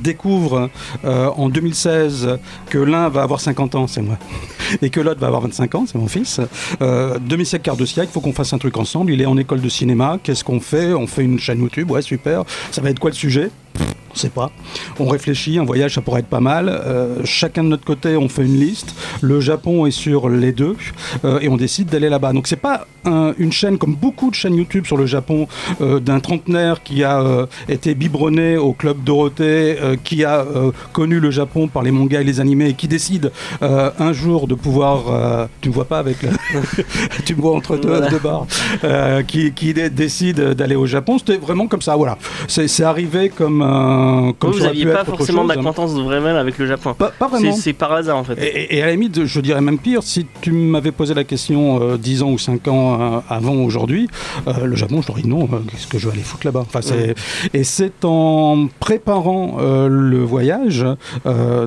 [1.05, 2.39] euh, en 2016
[2.69, 4.19] que l'un va avoir 50 ans, c'est moi,
[4.83, 6.41] et que l'autre va avoir 25 ans, c'est mon fils.
[6.81, 9.13] Euh, demi-siècle, quart de siècle, faut qu'on fasse un truc ensemble.
[9.13, 10.19] Il est en école de cinéma.
[10.23, 10.93] Qu'est-ce qu'on fait?
[10.93, 12.45] On fait une chaîne YouTube, ouais, super.
[12.71, 13.51] Ça va être quoi le sujet?
[13.79, 14.51] On sait pas.
[14.99, 16.69] On réfléchit, un voyage ça pourrait être pas mal.
[16.69, 18.95] Euh, chacun de notre côté, on fait une liste.
[19.21, 20.77] Le Japon est sur les deux
[21.25, 22.33] euh, et on décide d'aller là-bas.
[22.33, 25.47] Donc c'est pas un- une chaîne comme beaucoup de chaînes YouTube sur le Japon
[25.81, 30.45] euh, d'un trentenaire qui a été biberonné au club Dorothée, qui a
[30.93, 33.31] connu le Japon par les mangas et les animés et qui décide
[33.63, 35.49] un jour de pouvoir.
[35.61, 36.17] tu me vois pas avec
[37.25, 38.11] tu me vois entre deux, Voilà.
[38.19, 38.47] barres.
[38.85, 41.19] Euh, qui, qui dé- décide d'aller au Japon.
[41.19, 41.95] C'était vraiment comme ça.
[41.97, 42.19] Voilà.
[42.49, 43.60] C'est arrivé comme.
[43.63, 46.95] Euh, comme vous ça aurait n'aviez pas forcément d'acquaintance vraiment avec le Japon.
[46.95, 47.53] Pas, vraiment.
[47.53, 48.35] c'est par hasard en fait.
[48.43, 51.81] Et, et- à la limite, je dirais même pire, si tu m'avais posé la question
[51.83, 54.09] euh, 10 ans ou 5 ans euh, avant aujourd'hui,
[54.49, 56.65] euh, le Japon, je t'aurais dit non, qu'est-ce que je vais aller foutre là-bas?
[56.67, 57.15] Enfin, c'est-
[57.55, 60.85] Et c'est en préparant le voyage,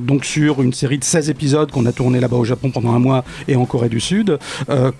[0.01, 2.99] donc sur une série de 16 épisodes qu'on a tourné là-bas au Japon pendant un
[2.99, 4.37] mois et en Corée du Sud,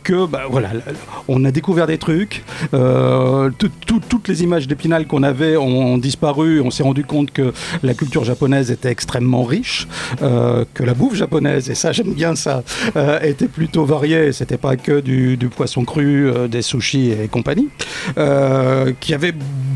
[0.03, 0.93] que bah, voilà, là, là,
[1.27, 6.61] on a découvert des trucs, tout- tout- toutes les images d'Épinal qu'on avait ont disparu,
[6.61, 9.87] on s'est rendu compte que la culture japonaise était extrêmement riche,
[10.21, 12.63] euh, que la bouffe japonaise, et ça j'aime bien ça,
[12.95, 17.69] euh, était plutôt variée, c'était pas que du, poisson cru, euh, des sushis et compagnie,
[18.15, 19.33] qu'il y avait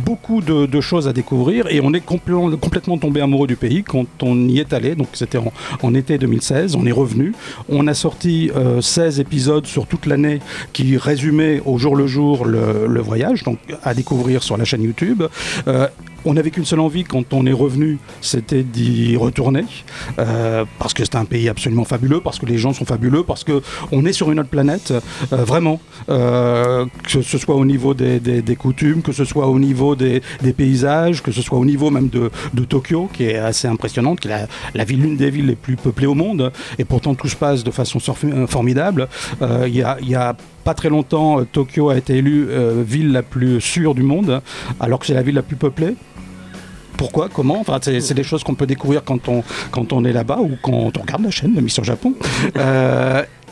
[0.08, 1.67] beaucoup de, choses à découvrir.
[1.70, 5.39] Et on est complètement, tombé amoureux du pays quand on y est allé, donc c'était
[5.82, 7.34] en, été 2016, on est revenu,
[7.67, 10.39] on a sorti euh, 16 épisodes sur toute l'année
[10.72, 15.24] qui résumaient au jour le jour le voyage, donc à découvrir sur la chaîne YouTube.
[16.29, 19.63] On n'avait qu'une seule envie quand on est revenu, c'était d'y retourner,
[20.19, 23.45] euh, parce que c'est un pays absolument fabuleux, parce que les gens sont fabuleux, parce
[23.45, 23.61] que
[23.93, 28.19] on est sur une autre planète, euh, vraiment, euh, que ce soit au niveau des,
[28.59, 30.21] coutumes, que ce soit au niveau des,
[30.57, 32.29] paysages, que ce soit au niveau même de,
[32.65, 36.07] Tokyo, qui est assez impressionnante, qui est la, ville, l'une des villes les plus peuplées
[36.07, 37.99] au monde, et pourtant tout se passe de façon
[38.47, 39.07] formidable.
[39.41, 40.35] Il y a-
[40.65, 42.49] pas très longtemps, Tokyo a été élue
[42.85, 44.41] ville la plus sûre du monde,
[44.81, 45.95] alors que c'est la ville la plus peuplée.
[46.97, 50.39] Pourquoi Comment enfin, C'est des choses qu'on peut découvrir quand on, quand on est là-bas
[50.39, 52.13] ou quand on regarde la chaîne de Mission Japon.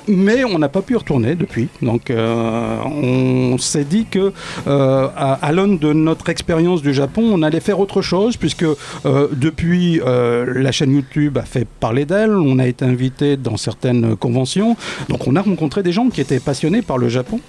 [0.07, 1.67] Mais on n'a pas pu y retourner depuis.
[1.81, 4.31] Donc euh, on s'est dit que
[4.67, 8.63] euh, à, à l'aune de notre expérience du Japon, on allait faire autre chose puisque
[8.63, 14.15] euh, depuis la chaîne YouTube a fait parler d'elle, on a été invité dans certaines
[14.15, 14.75] conventions,
[15.09, 17.39] donc on a rencontré des gens qui étaient passionnés par le Japon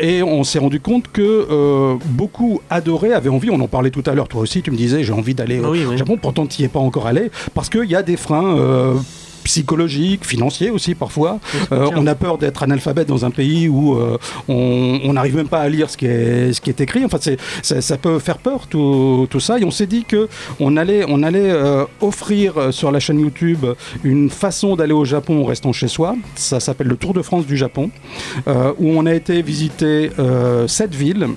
[0.00, 4.14] et on s'est rendu compte que beaucoup adoraient, avaient envie, on en parlait tout à
[4.14, 5.98] l'heure, toi aussi tu me disais j'ai envie d'aller au Oui, oui.
[5.98, 8.56] Japon, pourtant tu n'y es pas encore allé parce qu'il y a des freins.
[9.44, 11.38] Psychologiques, financiers aussi parfois.
[11.72, 15.60] Euh, on a peur d'être analphabète dans un pays où euh, on n'arrive même pas
[15.60, 17.04] à lire ce qui est, ce qui est écrit.
[17.04, 19.58] Enfin, c'est- ça, ça peut faire peur tout, tout ça.
[19.58, 20.28] Et on s'est dit que
[20.60, 23.64] on allait, on allait euh, offrir sur la chaîne YouTube
[24.04, 26.14] une façon d'aller au Japon en restant chez soi.
[26.34, 27.90] Ça s'appelle le Tour de France du Japon,
[28.46, 30.10] où on a été visiter
[30.66, 31.28] sept villes.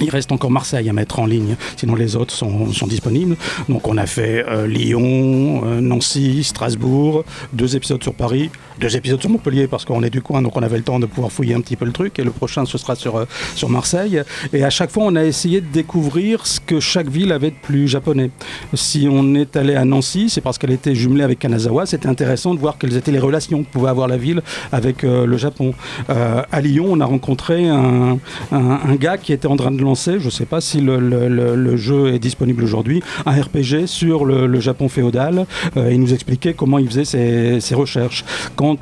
[0.00, 3.36] Il reste encore Marseille à mettre en ligne, sinon les autres sont, disponibles.
[3.68, 9.20] Donc on a fait euh, Lyon, euh, Nancy, Strasbourg, deux épisodes sur Paris, deux épisodes
[9.20, 11.54] sur Montpellier parce qu'on est du coin, donc on avait le temps de pouvoir fouiller
[11.54, 12.18] un petit peu le truc.
[12.18, 14.22] Et le prochain, ce sera sur, euh, sur Marseille.
[14.52, 17.56] Et à chaque fois, on a essayé de découvrir ce que chaque ville avait de
[17.60, 18.30] plus japonais.
[18.74, 21.86] Si on est allé à Nancy, c'est parce qu'elle était jumelée avec Kanazawa.
[21.86, 25.26] C'était intéressant de voir quelles étaient les relations que pouvait avoir la ville avec euh,
[25.26, 25.74] le Japon.
[26.10, 28.18] Euh, à Lyon, on a rencontré un,
[28.52, 31.76] un- gars qui était en train de lancer, je ne sais pas si le, le-
[31.76, 35.46] jeu est disponible aujourd'hui, un RPG sur le, Japon féodal.
[35.76, 38.24] Euh, il nous expliquait comment il faisait ses, ses recherches.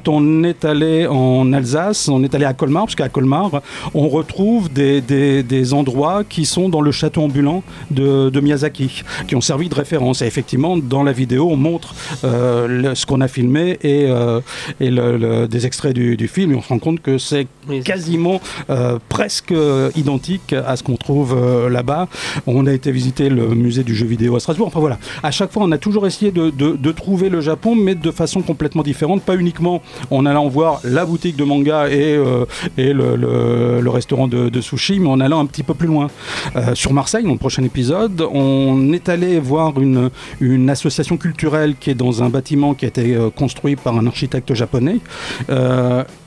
[0.09, 3.62] On est allé en Alsace, on est allé à Colmar, parce qu'à Colmar,
[3.94, 9.03] on retrouve des, des- des endroits qui sont dans le château ambulant de, de Miyazaki,
[9.29, 10.22] qui ont servi de référence.
[10.22, 11.94] Et effectivement, dans la vidéo, on montre
[12.25, 14.40] euh, le- ce qu'on a filmé et, euh,
[14.81, 17.46] et le- le- des extraits du, du film, et on se rend compte que c'est
[17.85, 19.53] quasiment euh, presque
[19.96, 21.37] identique à ce qu'on trouve
[21.68, 22.09] là-bas.
[22.46, 24.66] On a été visiter le musée du jeu vidéo à Strasbourg.
[24.68, 27.75] Enfin voilà, à chaque fois, on a toujours essayé de, de- de trouver le Japon,
[27.75, 29.75] mais de façon complètement différente, pas uniquement
[30.10, 32.44] en allant voir la boutique de manga et, euh,
[32.76, 36.08] et le, restaurant de, sushi, mais en allant un petit peu plus loin.
[36.56, 40.10] Euh, sur Marseille, dans le prochain épisode, on est allé voir une,
[40.40, 44.06] une association culturelle qui est dans un bâtiment qui a été euh, construit par un
[44.06, 44.98] architecte japonais.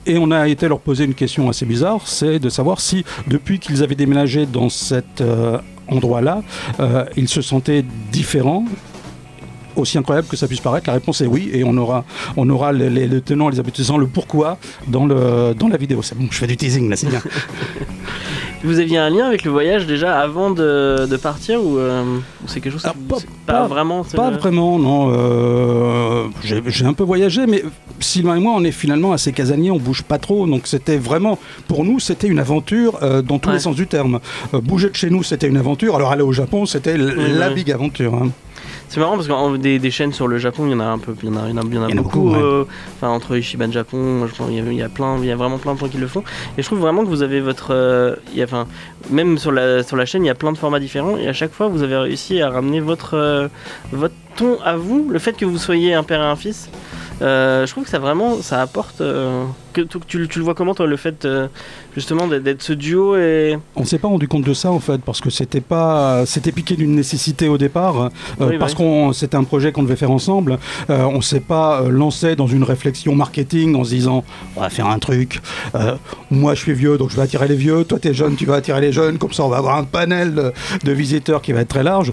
[0.06, 3.60] Et on a été leur poser une question assez bizarre, c'est de savoir si depuis
[3.60, 5.22] qu'ils avaient déménagé dans cet
[5.88, 6.42] endroit-là,
[7.16, 8.66] ils se sentaient différents
[9.80, 12.06] aussi incroyable que ça puisse paraître, la réponse est oui, et on aura,
[12.38, 16.02] on aura les, les- les tenants, les aboutissants, le pourquoi dans, le, dans la vidéo.
[16.02, 17.22] C'est bon, je fais du teasing là, c'est bien.
[18.62, 22.04] Vous aviez un lien avec le voyage déjà avant de, de partir ou euh,
[22.44, 25.12] ou c'est quelque chose qui vous- c'est pas, vraiment Pas le- vraiment, non.
[25.14, 27.64] euh, J'ai un peu voyagé, mais
[28.02, 30.46] Sylvain et moi, on est finalement assez casaniers, on bouge pas trop.
[30.46, 31.40] Donc c'était vraiment,
[31.70, 34.20] pour nous, c'était une aventure euh, dans tous les sens du terme.
[34.52, 35.96] Bouger de chez nous, c'était une aventure.
[35.96, 38.14] Alors aller au Japon, c'était la big aventure.
[38.16, 38.30] hein.
[38.90, 40.98] C'est marrant parce que des, des chaînes sur le Japon, il y en a un
[40.98, 42.00] peu, il y en a, il y en a, il y en a Il y
[42.00, 42.32] en a beaucoup.
[42.32, 42.40] ouais.
[42.42, 42.64] euh,
[42.96, 45.32] enfin, entre Ishiban Japon, je pense, il y, a, il y a plein, il y
[45.32, 46.24] a vraiment plein de gens qui le font.
[46.58, 48.66] Et je trouve vraiment que vous avez votre, euh, il y a, enfin,
[49.12, 51.34] même sur la sur la chaîne, il y a plein de formats différents et à
[51.34, 53.48] chaque fois, vous avez réussi à ramener votre euh,
[53.92, 55.08] votre ton à vous.
[55.10, 56.70] Le fait que vous soyez un père et un fils,
[57.22, 59.02] euh, je trouve que ça vraiment, ça apporte.
[59.02, 61.48] euh, que tu, tu, tu le vois comment toi, le fait euh,
[61.96, 65.22] justement d'être- ce duo et On s'est pas rendu compte de ça en fait parce
[65.22, 68.78] que c'était pas c'était piqué d'une nécessité au départ euh, Oui, parce oui.
[68.80, 70.58] qu'on c'était un projet qu'on devait faire ensemble.
[70.90, 74.24] Euh, on s'est pas euh, lancé dans une réflexion marketing en se disant
[74.56, 75.40] on va faire un truc.
[76.32, 77.84] Moi je suis vieux donc je vais attirer les vieux.
[77.84, 79.20] Toi t'es jeune tu vas attirer les jeunes.
[79.20, 80.52] Comme ça on va avoir un panel de,
[80.84, 82.12] de visiteurs qui va être très large.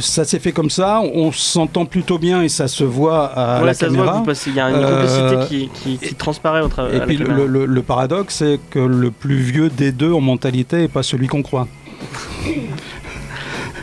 [0.00, 1.02] Ça s'est fait comme ça.
[1.14, 4.50] On s'entend plutôt bien et ça se voit à Ouais, la ça se voit passez-
[4.50, 5.02] il y a une Euh,
[5.38, 7.02] complicité qui, qui, qui transparaît au travers.
[7.02, 10.76] et puis le, le- le paradoxe, c'est que le plus vieux des deux en mentalité
[10.78, 11.66] n'est pas celui qu'on croit.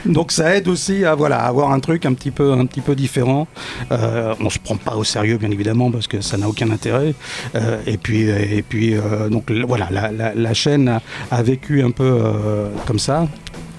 [0.06, 2.80] Donc ça aide aussi à voilà à avoir un truc un petit peu un petit
[2.82, 3.46] peu différent.
[3.92, 7.14] Euh, on se prend pas au sérieux bien évidemment parce que ça n'a aucun intérêt.
[7.56, 11.82] Euh, et puis et puis euh, donc voilà la, la- la chaîne a, a vécu
[11.84, 13.28] un peu euh, comme ça.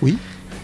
[0.03, 0.19] Oui?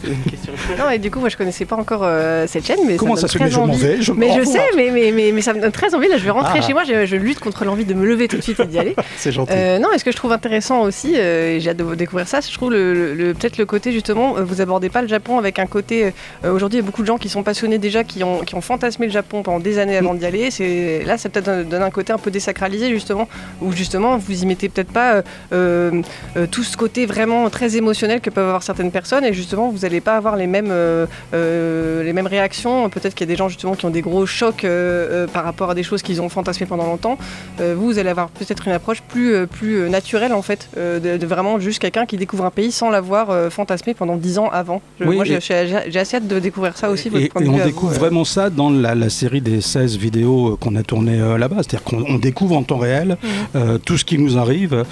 [0.07, 0.53] Une question.
[0.79, 3.29] Non, et du coup, moi, je connaissais pas encore euh, cette chaîne, mais Comment ça,
[3.29, 3.79] se très Je m'en envie.
[3.79, 6.09] vais, je Mais je sais, mais, mais, mais, mais ça me donne très envie.
[6.09, 6.67] Là, je vais rentrer Ah.
[6.67, 6.83] chez moi.
[6.85, 8.95] Je, je lutte contre l'envie de me lever tout de suite et d'y aller.
[9.17, 9.53] C'est gentil.
[9.55, 11.97] Euh, non, et ce que je trouve intéressant aussi, euh, et j'ai hâte de vous
[11.97, 15.09] découvrir ça, je trouve le, le- le- peut-être le côté justement, vous abordez pas le
[15.09, 16.12] Japon avec un côté.
[16.45, 18.55] euh, Aujourd'hui, il y a beaucoup de gens qui sont passionnés déjà, qui ont, qui
[18.55, 20.51] ont fantasmé le Japon pendant des années avant d'y aller.
[20.51, 23.29] C'est là, ça peut-être un- donne un côté un peu désacralisé justement,
[23.61, 26.03] où justement vous y mettez peut-être pas euh, euh,
[26.37, 29.85] euh, tout ce côté vraiment très émotionnel que peuvent avoir certaines personnes, et justement vous
[29.94, 32.88] n'allez pas avoir les mêmes euh, euh, les mêmes réactions.
[32.90, 35.70] Peut-être qu'il y a des gens justement qui ont des gros chocs euh, par rapport
[35.70, 37.18] à des choses qu'ils ont fantasmé pendant longtemps.
[37.59, 41.59] Vous, vous allez avoir peut-être une approche plus, plus naturelle en fait, de, de vraiment
[41.61, 44.80] juste quelqu'un qui découvre un pays sans l'avoir fantasmé pendant 10 ans avant.
[45.00, 47.09] Je- Oui, moi, j'ai assez hâte de découvrir ça aussi.
[47.14, 50.74] Et, et on découvre vous, vraiment ça dans la, la série des 16 vidéos qu'on
[50.76, 51.57] a tournées là-bas.
[51.59, 53.16] C'est-à-dire qu'on on découvre en temps réel
[53.54, 53.78] Mhm.
[53.80, 54.85] tout ce qui nous arrive.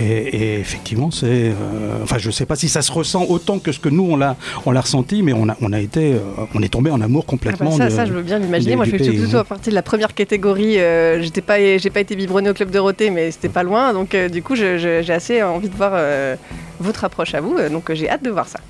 [0.00, 1.52] et, et effectivement, c'est.
[2.02, 4.16] enfin, je ne sais pas si ça se ressent autant que ce que nous, on
[4.20, 6.12] l'a, on l'a ressenti, mais on a, on a été.
[6.14, 6.18] euh,
[6.54, 7.70] on est tombé en amour Ah bah complètement.
[7.72, 8.76] ça, de- ça, je veux bien l'imaginer.
[8.76, 9.40] Moi, je fais plutôt hein.
[9.40, 10.78] à partir de la première catégorie.
[10.78, 13.92] euh, j'étais pas, j'ai pas été biberonné au club Dorothée, mais c'était pas loin.
[13.92, 16.36] Donc, euh, du coup, j'ai assez envie de voir euh,
[16.78, 17.56] votre approche à vous.
[17.72, 18.60] donc, j'ai hâte de voir ça.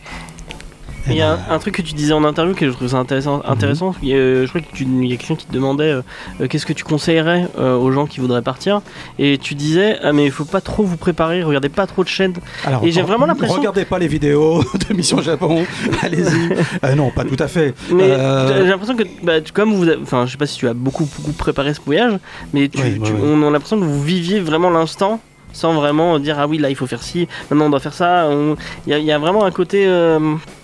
[1.08, 2.98] Il y a un, un truc que tu disais en interview que je trouve ça
[2.98, 3.42] intéressant.
[3.46, 3.94] intéressant.
[4.02, 5.84] Il y a, euh, je crois que tu- il y a quelqu'un qui te demandait
[5.90, 6.02] euh,
[6.40, 8.80] euh, qu'est-ce que tu conseillerais euh, aux gens qui voudraient partir.
[9.18, 12.08] Et tu disais ah mais il faut pas trop vous préparer, regardez pas trop de
[12.08, 12.34] chaînes.
[12.64, 15.64] Alors, Et j'ai vraiment l'impression- Regardez pas les vidéos de Mission Japon,
[16.02, 16.94] allez-y.
[16.96, 17.74] Non, pas tout à fait.
[17.92, 20.68] Mais j'ai l'impression que bah, tu- comme vous, avez- enfin je sais pas si tu
[20.68, 22.12] as beaucoup beaucoup préparé ce voyage,
[22.52, 23.18] mais tu, Oui, oui, tu- oui.
[23.22, 25.20] on a l'impression que vous viviez vraiment l'instant
[25.52, 28.28] sans vraiment dire ah oui là il faut faire ci, maintenant on doit faire ça.
[28.30, 28.54] On-
[28.86, 29.84] Il y, a- il y a vraiment un côté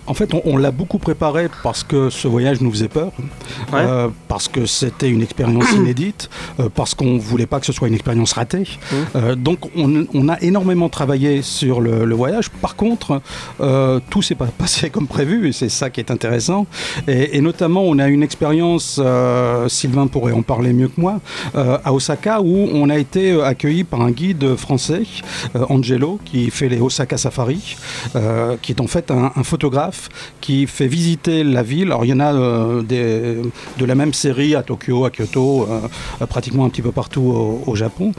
[0.06, 3.12] En fait, on, on l'a beaucoup préparé parce que ce voyage nous faisait peur,
[3.72, 3.80] Ouais.
[3.80, 6.28] euh, parce que c'était une expérience inédite,
[6.60, 8.64] euh, parce qu'on voulait pas que ce soit une expérience ratée.
[8.64, 8.94] Mmh.
[9.16, 12.50] Euh, donc, on, on a énormément travaillé sur le, le voyage.
[12.50, 13.20] Par contre,
[14.10, 16.66] tout s'est pas passé comme prévu, et c'est ça qui est intéressant.
[17.08, 19.00] Et, et notamment, on a une expérience,
[19.68, 21.20] Sylvain pourrait en parler mieux que moi,
[21.54, 25.02] à Osaka, où on a été accueilli par un guide français,
[25.68, 27.76] Angelo, qui fait les Osaka Safari,
[28.62, 29.95] qui est en fait un, un photographe
[30.40, 31.88] qui fait visiter la ville.
[31.88, 35.80] Alors il y en a euh, de la même série à Tokyo, à Kyoto, euh,
[36.22, 38.12] euh, pratiquement un petit peu partout au, Japon,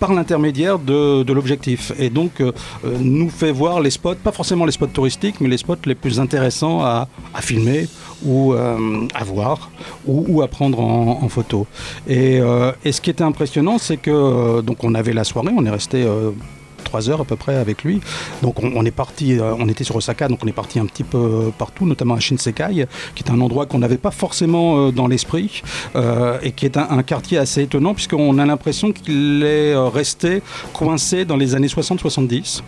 [0.00, 1.92] par l'intermédiaire de, l'objectif.
[1.98, 2.42] Et donc
[2.84, 6.18] nous fait voir les spots, pas forcément les spots touristiques, mais les spots les plus
[6.18, 7.06] intéressants à,
[7.40, 7.86] filmer
[8.24, 9.70] ou à voir
[10.06, 11.66] ou, à prendre en, photo.
[12.08, 12.40] Et,
[12.84, 16.04] et ce qui était impressionnant, c'est que donc on avait la soirée, on est resté
[16.88, 18.00] euh, trois heures à peu près avec lui.
[18.42, 21.04] Donc on, est parti, euh, on était sur Osaka, donc on est parti un petit
[21.04, 25.06] peu partout, notamment à Shinsekai, qui est un endroit qu'on n'avait pas forcément euh, dans
[25.06, 25.62] l'esprit
[25.96, 30.42] euh, et qui est un, quartier assez étonnant puisqu'on a l'impression qu'il est euh, resté
[30.72, 32.62] coincé dans les années 60-70.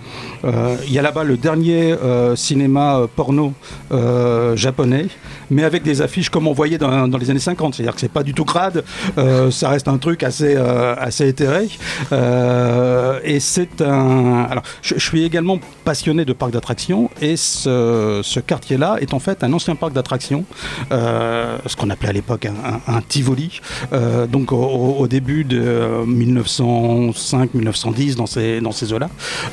[0.45, 3.53] Euh, Il y a là-bas le dernier euh, cinéma euh, porno
[3.93, 5.07] euh, japonais,
[5.51, 7.75] mais avec des affiches comme on voyait dans, dans les années 50.
[7.75, 8.85] C'est-à-dire que c'est pas du tout crade,
[9.19, 11.69] euh, ça reste un truc assez, euh, assez éthéré.
[12.13, 14.10] Euh, et c'est un.
[14.51, 19.53] Alors, je, suis également passionné de parcs d'attractions et ce, quartier-là est en fait un
[19.53, 20.45] ancien parc d'attractions,
[20.93, 23.61] euh, ce qu'on appelait à l'époque un, Tivoli.
[23.93, 29.09] Euh, donc, au, début de 1905-1910, dans ces, dans ces eaux-là,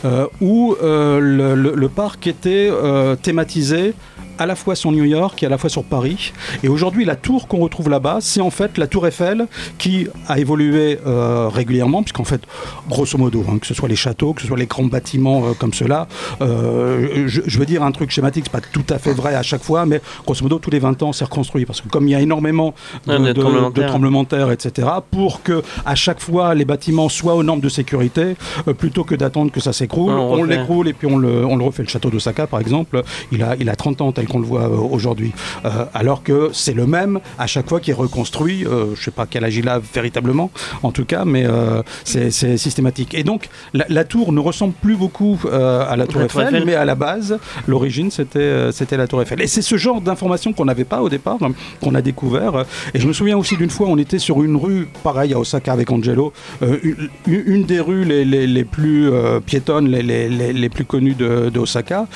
[0.06, 3.93] euh, où euh, le, parc était euh, thématisé
[4.38, 6.34] à la fois sur New York et à la fois sur Paris.
[6.63, 9.47] Et aujourd'hui, la tour qu'on retrouve là-bas, c'est en fait la tour Eiffel
[9.78, 12.41] qui a évolué euh, régulièrement, puisqu'en fait,
[12.89, 15.54] grosso modo, hein, que ce soit les châteaux, que ce soit les grands bâtiments euh,
[15.58, 16.08] comme cela,
[16.41, 19.43] euh, je, je veux dire un truc schématique, c'est pas tout à fait vrai à
[19.43, 21.65] chaque fois, mais grosso modo, tous les 20 ans, c'est reconstruit.
[21.65, 22.73] Parce que comme il y a énormément
[23.06, 23.88] de, de de- tremblements de terre.
[23.89, 27.69] tremblements de terre, etc., pour que à chaque fois les bâtiments soient aux normes de
[27.69, 28.36] sécurité,
[28.67, 31.63] euh, plutôt que d'attendre que ça s'écroule, on l'écroule et puis on le, on le
[31.63, 31.84] refait.
[31.84, 34.63] Le château d'Osaka, par exemple, il a, il a 30 ans tel qu'on le voit
[34.63, 35.31] euh, aujourd'hui.
[35.65, 38.65] Euh, alors que c'est le même à chaque fois qui est reconstruit.
[38.65, 40.51] Euh, je sais pas quel âge il a véritablement,
[40.83, 43.13] en tout cas, mais euh, c'est systématique.
[43.13, 46.55] Et donc, la, la tour ne ressemble plus beaucoup à la tour, La tour Eiffel,
[46.55, 46.63] Eiffel.
[46.65, 47.37] mais à la base,
[47.67, 49.41] l'origine, c'était c'était la tour Eiffel.
[49.41, 52.65] Et c'est ce genre d'informations qu'on n'avait pas au départ, hein, qu'on a découvert.
[52.93, 55.71] Et je me souviens aussi d'une fois, on était sur une rue, pareil à Osaka
[55.73, 59.09] avec Angelo, une, une des rues les, les- les plus
[59.45, 62.07] piétonnes, les, les- plus connues de, de Osaka.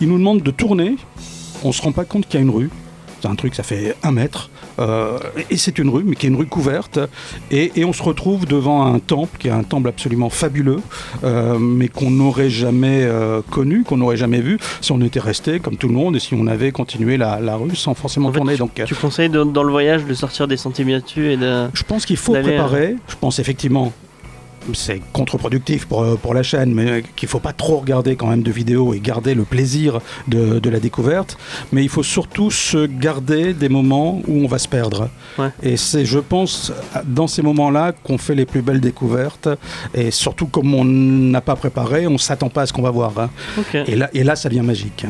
[0.00, 0.96] Il nous demande de tourner.
[1.66, 2.70] On se rend pas compte qu'il y a une rue.
[3.22, 4.50] C'est un truc, ça fait un mètre.
[4.78, 7.00] Euh, et c'est une rue, mais qui est une rue couverte.
[7.50, 10.80] Et, et on se retrouve devant un temple, qui est un temple absolument fabuleux,
[11.24, 15.60] euh, mais qu'on n'aurait jamais euh, connu, qu'on n'aurait jamais vu, si on était resté
[15.60, 18.32] comme tout le monde et si on avait continué la, la rue sans forcément En
[18.32, 18.56] fait, tourner.
[18.58, 21.68] Donc, euh, tu conseilles de- dans le voyage de sortir des sentiers battus et de.
[21.72, 22.96] je pense qu'il faut préparer.
[23.08, 23.92] Je pense effectivement
[24.74, 28.50] c'est contre-productif pour, pour la chaîne, mais qu'il faut pas trop regarder quand même de
[28.50, 31.36] vidéos et garder le plaisir de, de la découverte.
[31.72, 35.08] Mais il faut surtout se garder des moments où on va se perdre.
[35.38, 35.50] Ouais.
[35.62, 36.72] Et c'est, je pense,
[37.04, 39.48] dans ces moments-là qu'on fait les plus belles découvertes.
[39.94, 43.12] Et surtout, comme on n'a pas préparé, on s'attend pas à ce qu'on va voir.
[43.18, 43.30] hein.
[43.86, 45.06] Et là, et là, ça devient magique.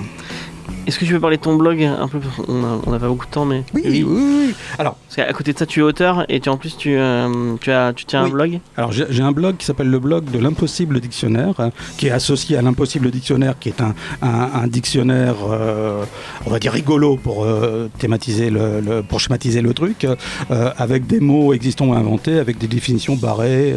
[0.86, 2.18] Est-ce que tu veux parler de ton blog un peu
[2.48, 3.64] On n'a pas beaucoup de temps, mais.
[3.74, 4.54] Oui, oui, oui.
[4.78, 7.54] Alors, Parce qu'à côté de ça, tu es auteur et tu, en plus, tu, euh,
[7.60, 8.60] tu, as, tu tiens un blog.
[8.76, 12.56] Alors j'ai un blog qui s'appelle le blog de l'impossible dictionnaire, euh, qui est associé
[12.56, 16.04] à l'impossible dictionnaire, qui est un, un- un dictionnaire, euh,
[16.46, 20.06] on va dire rigolo pour euh, thématiser le, le- pour schématiser le truc,
[20.50, 23.74] avec des mots existants ou inventés, avec des définitions barrées.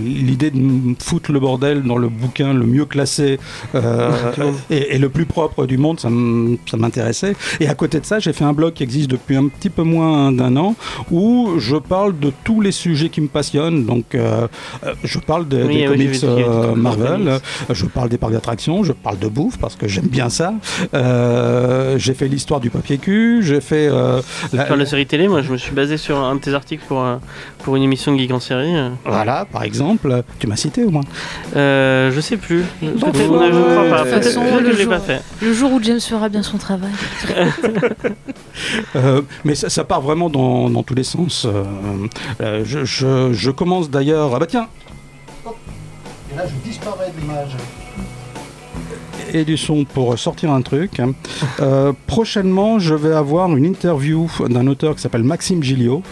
[0.00, 3.38] L'idée de me foutre le bordel dans le bouquin le mieux classé
[4.70, 6.19] et, et le plus propre du monde, ça m-
[6.70, 7.34] ça m'intéressait.
[7.60, 9.82] Et à côté de ça, j'ai fait un blog qui existe depuis un petit peu
[9.82, 10.74] moins d'un an,
[11.10, 13.84] où je parle de tous les sujets qui me passionnent.
[13.84, 14.46] Donc, euh,
[14.84, 16.76] euh, je parle des, Oui, des oui, comics euh, comics.
[16.82, 20.54] Marvel, je parle des parcs d'attractions, je parle de bouffe parce que j'aime bien ça.
[20.94, 24.20] Euh, j'ai fait l'histoire du papier cul, j'ai fait euh,
[24.52, 26.84] la- Sur la série télé, moi, je me suis basé sur un de tes articles
[26.86, 27.04] pour,
[27.64, 28.72] pour une émission de Geek en série.
[29.04, 30.22] voilà, par exemple.
[30.38, 31.02] Tu m'as cité au moins.
[31.56, 32.64] Euh, je sais plus.
[32.80, 35.20] Peut-être a- je de que l'ai jour- pas fait.
[35.42, 36.92] Le jour où James fera bien son travail.
[38.96, 41.46] Euh, mais ça, ça part vraiment dans, dans tous les sens.
[41.46, 41.64] Euh,
[42.40, 44.32] euh, je, je- je commence d'ailleurs.
[44.34, 44.66] Ah bah tiens
[45.46, 45.56] Hop.
[46.32, 47.56] Et là, je disparais de l'image.
[49.32, 51.00] Et du son pour sortir un truc.
[51.60, 56.02] Euh, prochainement, je vais avoir une interview d'un auteur qui s'appelle Maxime Gilliot.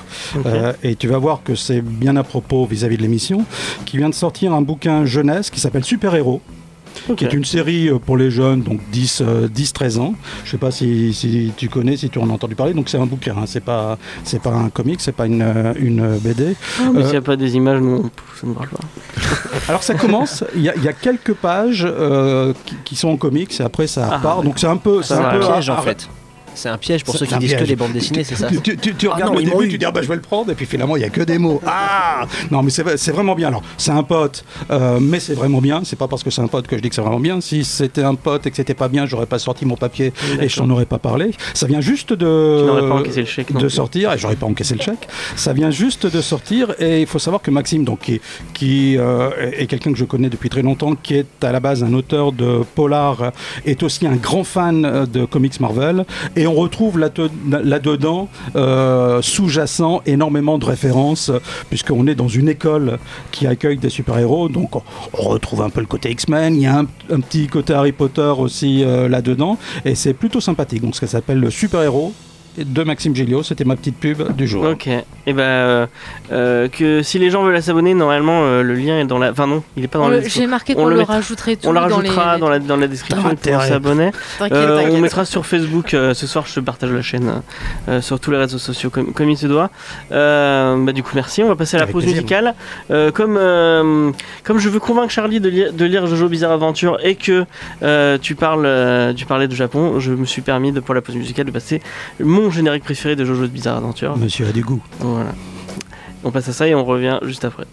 [0.47, 3.45] Euh, et tu vas voir que c'est bien à propos vis-à-vis de l'émission,
[3.85, 6.41] qui vient de sortir un bouquin jeunesse qui s'appelle Super Héros.
[7.17, 10.15] Qui est une série euh, pour les jeunes, donc 10, euh, 10-13 ans.
[10.45, 12.75] Je sais pas si, si tu connais, si tu en as entendu parler.
[12.75, 13.45] Donc c'est un bouquin, hein.
[13.47, 16.55] c'est pas c'est pas un comic, c'est pas une, euh, une BD.
[16.81, 18.79] Ah, mais Euh, s'il n'y a pas des images, non, ça me parle pas.
[19.69, 23.09] Alors ça commence, il y, a- il y a quelques pages euh, qui, qui sont
[23.09, 24.43] en comics et après ça Ah, part.
[24.43, 26.09] Donc c'est un peu, C'est un peu piège en fait.
[26.59, 28.49] C'est un piège pour ceux qui disent que les bandes dessinées, c'est ça.
[28.49, 30.17] Tu, tu- tu- tu Ah regardes non, le début, tu dis ah bah je vais
[30.17, 31.61] le prendre et puis finalement il y a que des mots.
[31.67, 33.49] Ah non mais c'est vrai- c'est vraiment bien.
[33.49, 35.83] Alors c'est un pote, euh, mais c'est vraiment bien.
[35.85, 37.41] C'est pas parce que c'est un pote que je dis que c'est vraiment bien.
[37.41, 40.49] Si c'était un pote et que c'était pas bien, j'aurais pas sorti mon papier et
[40.49, 41.31] je t'en aurais pas parlé.
[41.55, 44.81] Ça vient juste de pas encaissé le chèque de sortir et j'aurais pas encaissé le
[44.83, 45.09] chèque.
[45.37, 48.21] Ça vient juste de sortir et il faut savoir que Maxime, donc qui,
[48.55, 51.61] qui euh, est est quelqu'un que je connais depuis très longtemps, qui est à la
[51.61, 53.33] base un auteur de polar,
[53.67, 56.05] est aussi un grand fan euh, de comics Marvel
[56.37, 57.11] et on retrouve là-
[57.47, 61.31] là-dedans euh, sous-jacent énormément de références
[61.69, 62.99] puisqu'on est dans une école
[63.31, 64.83] qui accueille des super-héros, donc on,
[65.29, 68.33] retrouve un peu le côté X-Men, il y a un, un petit côté Harry Potter
[68.39, 69.59] aussi euh, là-dedans.
[69.85, 70.83] Et c'est plutôt sympathique.
[70.83, 72.13] Donc ça s'appelle le super-héros
[72.65, 74.65] de Maxime Gilliot, c'était ma petite pub du jour.
[74.65, 74.87] Ok.
[74.89, 75.87] Et ben euh,
[76.33, 79.31] euh, que si les gens veulent s'abonner, normalement euh, le lien est dans la.
[79.31, 80.43] Enfin non, il est pas dans On la le- description.
[80.43, 82.41] J'ai marqué On qu'on le le rajouterait tout On la dans rajoutera les...
[82.41, 84.11] dans la, dans la description pour s'abonner.
[84.43, 85.95] Euh, on mettra sur Facebook.
[85.95, 87.43] euh, ce soir, je te partage la chaîne
[87.89, 89.71] euh, sur tous les réseaux sociaux comme, comme il se doit.
[90.13, 91.43] Euh, bah, du coup, merci.
[91.43, 92.23] On va passer à la Avec pause plaisir.
[92.23, 92.55] musicale.
[92.91, 94.11] Euh, comme, euh,
[94.45, 97.45] comme je veux convaincre Charlie de, lire- de lire Jojo Bizarre Adventure et que
[97.83, 101.01] euh, tu, parles, euh, tu parlais de Japon, je me suis permis de, pour la
[101.03, 101.81] pause musicale de passer
[102.23, 104.17] mon générique préféré de Jojo Bizarre Adventure.
[104.17, 104.83] Monsieur a du goût.
[105.01, 105.35] Voilà.
[106.25, 107.65] On passe à ça et on revient juste après.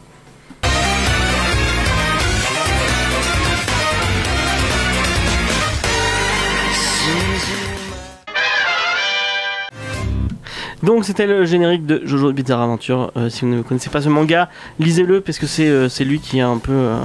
[10.86, 13.12] Donc c'était le générique de Jojo Bizarre Adventure.
[13.18, 16.40] Euh, si vous ne connaissez pas ce manga, lisez-le parce que c'est euh, lui qui
[16.40, 16.98] a un peu euh,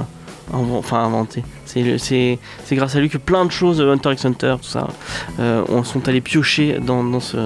[0.53, 1.43] enfin inventé.
[1.65, 2.37] C'est
[2.71, 4.87] grâce à lui que plein de choses, euh, Hunter x Hunter, tout ça,
[5.39, 7.37] euh, on sont allés piocher dans, dans, ce,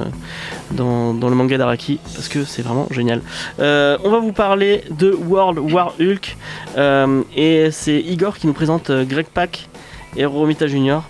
[0.72, 3.22] dans, dans le manga d'Araki parce que c'est vraiment génial.
[3.60, 6.36] Euh, on va vous parler de World War Hulk
[6.78, 9.68] euh, et c'est Igor qui nous présente Greg Pak
[10.18, 11.04] et Romita Junior.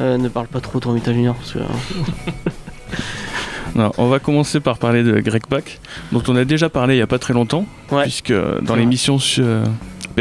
[0.00, 1.58] Ne parle pas trop de Romita Junior parce que
[3.74, 5.78] Non, on va commencer par parler de Greg Pak,
[6.10, 8.02] dont on a déjà parlé il n'y a pas très longtemps, Ouais.
[8.02, 9.44] puisque dans l'émission sur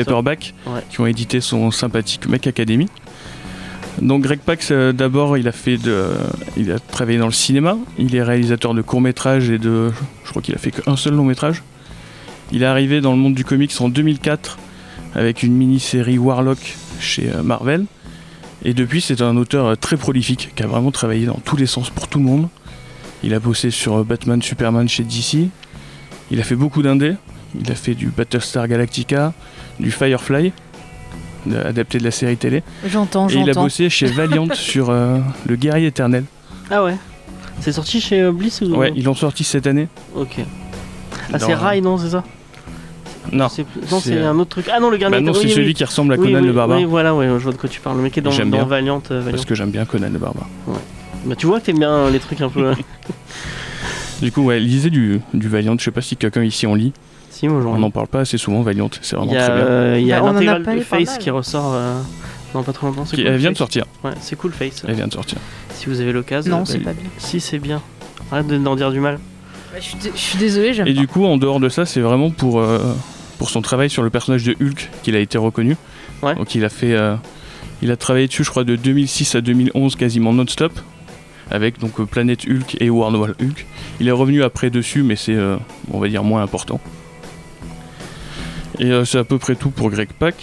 [0.05, 0.81] Paperback, Ouais.
[0.89, 2.87] qui ont édité son sympathique Mech Academy.
[4.01, 6.07] Donc Greg Pak, c'est- d'abord, il a fait de,
[6.55, 7.77] il a travaillé dans le cinéma.
[7.97, 9.91] Il est réalisateur de courts métrages et de,
[10.23, 11.63] je crois qu'il a fait qu'un seul long métrage.
[12.51, 14.57] Il est arrivé dans le monde du comics en 2004
[15.15, 17.85] avec une mini-série Warlock chez euh, Marvel.
[18.63, 21.65] Et depuis, c'est un auteur euh, très prolifique qui a vraiment travaillé dans tous les
[21.65, 22.47] sens pour tout le monde.
[23.23, 25.49] Il a bossé sur euh, Batman, Superman chez DC.
[26.31, 27.15] Il a fait beaucoup d'indés.
[27.59, 29.33] Il a fait du Battlestar Galactica,
[29.79, 30.51] du Firefly,
[31.51, 32.63] euh, adapté de la série télé.
[32.85, 33.63] J'entends, Et il a j'entends.
[33.63, 36.25] bossé chez Valiant sur euh, Le Guerrier Éternel.
[36.69, 36.95] ah ouais.
[37.61, 39.87] C'est sorti chez euh, Bliss ou Ouais, ils l'ont sorti cette année.
[40.15, 40.37] Ok.
[41.33, 42.23] Ah Dans- c'est Rai non c'est ça?
[43.31, 44.69] Non, C'est- Non, c'est c'est- un autre truc.
[44.73, 45.73] Ah non, le garde Bah non, c'est oui, celui oui.
[45.73, 46.77] qui ressemble à Oui, Conan oui, le Barbare.
[46.79, 47.97] Oui, voilà, ouais, je vois de quoi tu parles.
[47.97, 48.65] Le mec qui est dans, J'aime dans bien.
[48.65, 49.03] Valiant.
[49.11, 49.31] euh, Valiant.
[49.31, 50.47] Parce que j'aime bien Conan le Barbare.
[51.25, 52.73] Bah, tu vois que t'aimes bien les trucs un peu.
[54.21, 55.75] Du coup, ouais, lisez du, du Valiant.
[55.77, 56.91] Je sais pas si quelqu'un ici en lit.
[57.29, 58.89] Si, On n'en parle pas assez souvent, Valiant.
[59.01, 59.55] C'est vraiment très bien.
[59.55, 61.99] euh, il y a Bah, en a l'intégrale de Face qui ressort euh,
[62.53, 63.05] dans pas trop longtemps.
[63.05, 63.57] c'est Qui- cool, elle vient de Face.
[63.59, 63.85] sortir.
[64.03, 64.83] Ouais, c'est cool Face.
[64.87, 65.37] Elle vient de sortir.
[65.73, 66.51] Si vous avez l'occasion.
[66.51, 67.05] Non, bah, c'est pas bien.
[67.17, 67.81] Si, c'est bien.
[68.31, 69.19] Arrête de- d'en dire du mal.
[69.71, 70.99] Bah, je, suis dé- je suis désolée, j'aime Et pas.
[70.99, 72.79] du coup, en dehors de ça, c'est vraiment pour, euh,
[73.37, 75.75] pour son travail sur le personnage de Hulk qu'il a été reconnu.
[76.23, 76.35] Ouais.
[76.35, 77.15] Donc il a fait, euh,
[77.81, 80.73] il a travaillé dessus, je crois, de 2006 à 2011 quasiment non-stop,
[81.51, 83.65] avec donc euh, Planète Hulk et World War Hulk.
[83.99, 85.55] Il est revenu après dessus, mais c'est, euh,
[85.91, 86.79] on va dire, moins important.
[88.77, 90.35] Et euh, c'est à peu près tout pour Greg Pak.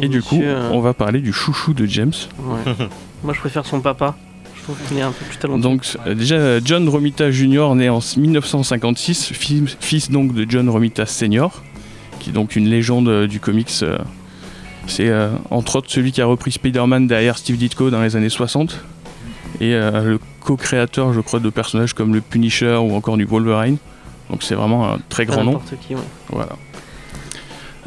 [0.00, 2.12] Et du coup, euh, on va parler du chouchou de James.
[2.38, 2.74] ouais.
[3.24, 4.14] Moi je préfère son papa.
[4.56, 5.62] Je trouve qu'il est un peu plus talentueux.
[5.62, 7.74] Donc euh, déjà John Romita Jr.
[7.74, 11.48] né en 1956, fils, fils donc de John Romita Sr.
[12.20, 13.70] qui est donc une légende euh, du comics.
[13.82, 13.98] euh,
[14.86, 18.28] c'est euh, entre autres celui qui a repris Spider-Man derrière Steve Ditko dans les années
[18.28, 18.78] 60
[19.60, 23.78] et euh, le co-créateur je crois de personnages comme le Punisher ou encore du Wolverine.
[24.30, 25.60] Donc c'est vraiment un très grand nom.
[25.86, 26.00] qui, ouais.
[26.30, 26.50] Voilà.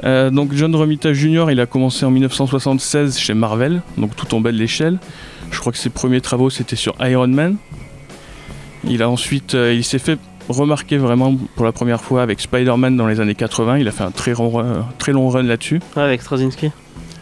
[0.04, 1.46] Euh, donc John Romita Jr.
[1.52, 4.98] il a commencé en 1976 chez Marvel, donc tout en bas de l'échelle.
[5.52, 7.58] Je crois que ses premiers travaux c'était sur Iron Man.
[8.84, 10.18] Il a ensuite, euh, il s'est fait
[10.50, 13.78] remarquer vraiment pour la première fois avec Spider-Man dans les années 80.
[13.78, 15.80] Il a fait un très long, run- très long run là-dessus.
[15.96, 16.72] Ouais, avec Straczynski.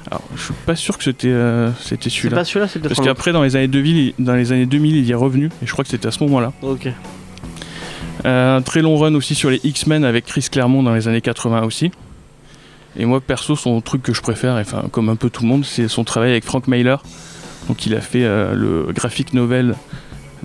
[0.09, 2.37] Alors je suis pas sûr que c'était euh, c'était C'est celui-là.
[2.37, 5.05] pas celui-là, c'est Parce qu'après dans les années 2000, il- dans les années 2000, il
[5.05, 6.53] y est revenu et je crois que c'était à ce moment-là.
[6.61, 6.87] Ok.
[8.25, 11.21] Euh, un très long run aussi sur les X-Men avec Chris Claremont dans les années
[11.21, 11.91] 80 aussi.
[12.97, 15.63] Et moi perso son truc que je préfère, enfin comme un peu tout le monde,
[15.63, 16.97] c'est son travail avec Frank Mailer.
[17.67, 19.75] Donc il a fait euh, le graphic novel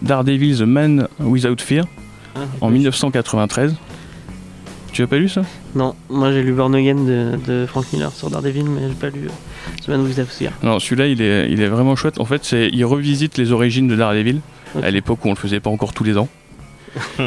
[0.03, 1.85] Daredevil The Man Without Fear
[2.37, 3.75] Ah, en 1993.
[4.93, 5.43] Tu as pas lu ça?
[5.75, 9.09] Non, moi j'ai lu Born Again de, de Frank Miller sur Daredevil, mais j'ai pas
[9.11, 10.53] lu euh, The Man Without Fear.
[10.63, 12.21] Non, celui-là il est, il est vraiment chouette.
[12.21, 14.41] En fait, il revisite les origines de Daredevil
[14.81, 16.29] à l'époque où on le faisait pas encore tous les ans.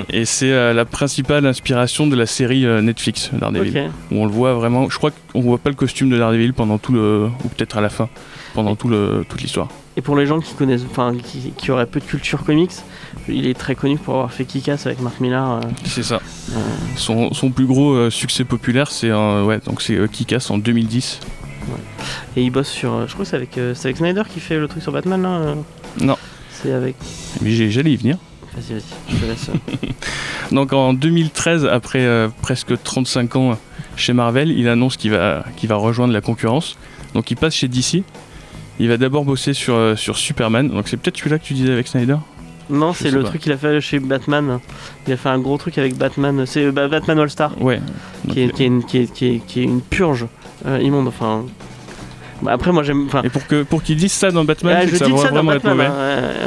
[0.10, 3.78] Et c'est euh, la principale inspiration de la série euh, Netflix Daredevil.
[3.86, 3.92] Ok.
[4.12, 4.90] où on le voit vraiment.
[4.90, 7.30] Je crois qu'on voit pas le costume de Daredevil pendant tout le.
[7.44, 8.10] ou peut-être à la fin,
[8.54, 9.68] pendant tout le, toute l'histoire.
[9.98, 12.72] Et pour les gens qui connaissent, enfin qui, qui auraient peu de culture comics,
[13.28, 15.54] il est très connu pour avoir fait Kick-Ass avec Mark Millar.
[15.58, 16.22] euh, C'est ça.
[16.52, 16.60] euh,
[16.96, 21.20] Son, son plus gros euh, succès populaire, c'est ouais, donc c'est Kick-Ass en 2010.
[22.36, 23.08] et il bosse sur.
[23.08, 25.56] je crois que c'est avec, avec Snyder qui fait le truc sur Batman là
[26.00, 26.16] Non.
[26.52, 26.96] C'est avec.
[27.42, 28.18] Mais j'allais y venir.
[28.58, 29.50] Vas-y, vas-y, je te laisse.
[30.52, 33.58] Donc en 2013, après euh, presque 35 ans
[33.96, 36.78] chez Marvel, il annonce qu'il va, qu'il va rejoindre la concurrence.
[37.14, 38.04] Donc il passe chez DC.
[38.80, 40.70] Il va d'abord bosser sur, euh, sur Superman.
[40.70, 42.18] Donc c'est peut-être celui-là que tu disais avec Snyder?
[42.70, 43.30] Non, Je c'est sais le pas.
[43.30, 44.60] truc qu'il a fait chez Batman.
[45.08, 46.46] Il a fait un gros truc avec Batman.
[46.46, 47.80] C'est euh, bah, Batman All Star, Ouais.
[48.30, 50.26] Qui, est, qui, est une, qui, est, qui, est, qui est une purge
[50.66, 51.08] euh, immonde.
[51.08, 51.46] Enfin.
[52.42, 53.06] Bah, après, moi j'aime.
[53.08, 55.30] Enfin, Et pour que pour qu'ils disent ça dans Batman, ah, je ça dis ça
[55.30, 55.88] dans vraiment être Batman.
[55.88, 56.00] mauvais.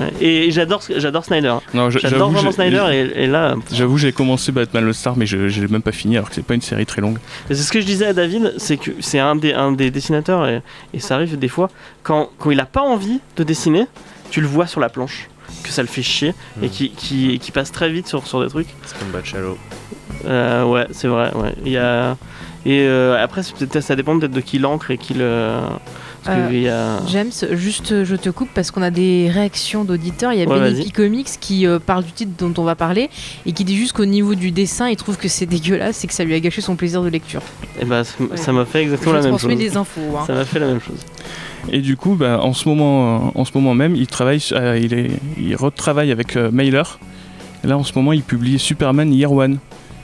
[0.06, 0.10] hein.
[0.20, 1.54] Et j'adore, j'adore Snyder.
[1.72, 5.26] J'adore j'avoue, vraiment j'ai- Snyder et, et là, J'avoue, j'ai commencé Batman le Star, mais
[5.26, 7.18] je je l'ai même pas fini alors que c'est pas une série très longue.
[7.48, 10.46] C'est ce que je disais à David, c'est que c'est un des, un des dessinateurs
[10.48, 10.62] et,
[10.94, 11.68] et ça arrive des fois
[12.02, 13.86] quand, quand il a pas envie de dessiner,
[14.30, 15.28] tu le vois sur la planche
[15.64, 16.70] que ça le fait chier et Mm.
[16.70, 18.68] qui, qui, qui passe très vite sur, sur des trucs.
[18.86, 19.58] C'est comme Bachelot.
[20.26, 21.32] Euh, ouais, c'est vrai.
[21.34, 21.54] Ouais.
[21.64, 22.16] Il y a
[22.66, 25.24] et euh, après ça dépend peut-être de qui l'encre et qui le.
[25.24, 25.60] Euh,
[26.28, 27.00] a.
[27.08, 30.32] James, juste je te coupe parce qu'on a des réactions d'auditeurs.
[30.32, 30.74] Il y a Ouais.
[30.94, 33.08] Comics qui euh, parle du titre dont on va parler
[33.46, 36.12] et qui dit juste qu'au niveau du dessin, il trouve que c'est dégueulasse et que
[36.12, 37.40] ça lui a gâché son plaisir de lecture.
[37.80, 39.50] Et bah ça ça m'a fait exactement je la même chose.
[39.56, 40.00] les infos.
[40.18, 40.24] hein.
[40.26, 40.98] Ça m'a fait la même chose.
[41.70, 44.78] Et du coup, bah, en, ce moment, euh, en ce moment même, il, travaille, euh,
[44.82, 46.98] il, est, il retravaille avec euh, Mailer.
[47.62, 49.58] Et là, en ce moment, il publie Superman Year One.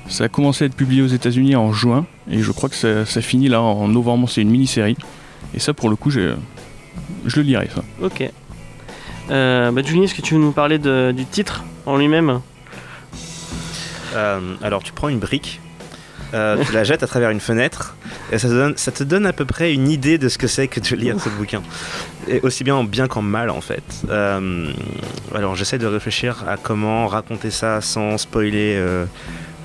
[0.09, 3.05] Ça a commencé à être publié aux États-Unis en juin, et je crois que ça,
[3.05, 4.29] ça finit là en novembre.
[4.29, 4.97] C'est une mini-série.
[5.55, 6.35] Et ça, pour le coup, je
[7.35, 7.69] le lirai.
[7.75, 7.83] Ça.
[8.03, 8.29] Ok.
[9.31, 12.41] Euh, bah Juni, est-ce que tu veux nous parler de- du titre en lui-même?
[14.15, 15.61] Euh, alors tu prends une brique,
[16.33, 17.97] euh, tu la jettes à travers une fenêtre,
[18.33, 20.47] et ça te, donne, ça te donne à peu près une idée de ce que
[20.47, 21.63] c'est que de lire ce bouquin.
[22.29, 23.83] Et aussi bien en bien qu'en mal en fait.
[24.11, 24.71] Euh,
[25.35, 29.05] alors j'essaie de réfléchir à comment raconter ça sans spoiler euh,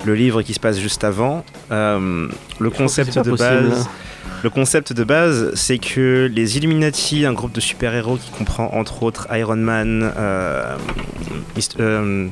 [0.04, 1.44] le livre qui se passe juste avant.
[1.70, 2.28] Euh,
[2.58, 3.68] le concept de possible.
[3.68, 3.88] base.
[4.42, 9.04] Le concept de base, c'est que les Illuminati, un groupe de super-héros qui comprend entre
[9.04, 10.76] autres Iron Man, euh,
[11.78, 12.28] euh,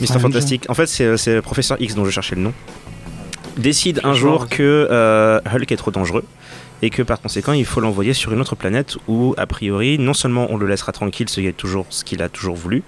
[0.00, 0.18] Mister.
[0.18, 0.68] Fantastic.
[0.68, 2.52] En fait, c'est c'est le professeur X dont je cherchais le nom.
[3.56, 6.24] Décide un jour que euh, Hulk est trop dangereux
[6.80, 10.14] et que par conséquent il faut l'envoyer sur une autre planète où a priori non
[10.14, 12.82] seulement on le laissera tranquille, ce qui est toujours ce qu'il a toujours voulu,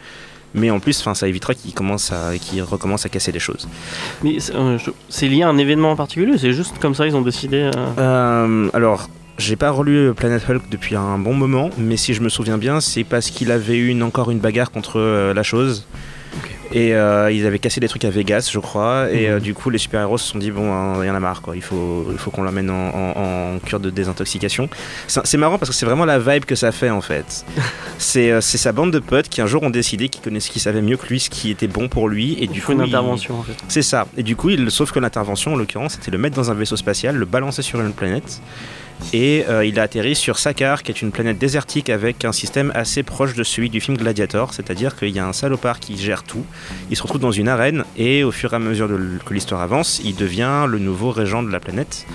[0.54, 2.30] Mais en plus, ça évitera qu'il commence à,
[2.62, 3.68] recommence à casser des choses.
[4.22, 4.78] Mais c'est euh,
[5.28, 7.70] lié à un événement en particulier, c'est juste comme ça ils ont décidé.
[7.74, 12.22] euh, Euh, alors, j'ai pas relu Planet Hulk depuis un bon moment, mais si je
[12.22, 15.42] me souviens bien, c'est parce qu'il avait eu une, encore une bagarre contre euh, la
[15.42, 15.86] chose.
[16.72, 19.08] Et euh, ils avaient cassé des trucs à Vegas, je crois.
[19.12, 21.20] Et euh, du coup, les super-héros se sont dit bon, hein, il y en a
[21.20, 21.54] marre, quoi.
[21.56, 24.68] Il faut, il faut qu'on l'emmène en, en- en cure de désintoxication.
[25.06, 27.44] C'est marrant parce que c'est vraiment la vibe que ça fait en fait.
[27.98, 30.62] c'est euh, c'est sa bande de potes qui un jour ont décidé qu'ils connaissaient, qu'ils
[30.62, 32.32] savaient mieux que lui ce qui était bon pour lui.
[32.34, 33.54] Et il du faut coup, une intervention en fait.
[33.68, 34.06] c'est ça.
[34.16, 36.76] Et du coup, il, sauf que l'intervention, en l'occurrence, c'était le mettre dans un vaisseau
[36.76, 38.40] spatial, le balancer sur une planète.
[39.12, 42.72] Et euh, il a atterri sur Sakar, qui est une planète désertique avec un système
[42.74, 46.22] assez proche de celui du film Gladiator, c'est-à-dire qu'il y a un salopard qui gère
[46.22, 46.44] tout.
[46.90, 48.88] Il se retrouve dans une arène et au fur et à mesure
[49.24, 52.06] que l'histoire avance, il devient le nouveau régent de la planète.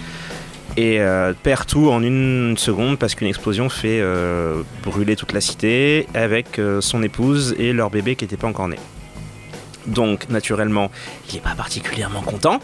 [0.78, 5.42] Et euh, perd tout en une seconde parce qu'une explosion fait euh, brûler toute la
[5.42, 8.78] cité avec son épouse et leur bébé qui n'était pas encore né.
[9.88, 10.92] Donc, naturellement,
[11.30, 12.60] il n'est pas particulièrement content.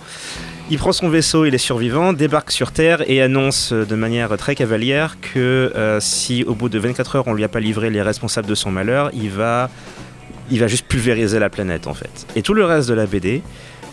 [0.72, 4.36] Il prend son vaisseau, il est survivant, débarque sur Terre et annonce euh, de manière
[4.36, 7.92] très cavalière que euh, si au bout de 24 heures on lui a pas livré
[7.92, 9.70] les responsables de son malheur, il va,
[10.50, 12.26] il va juste pulvériser la planète en fait.
[12.36, 13.44] Et tout le reste de la BD,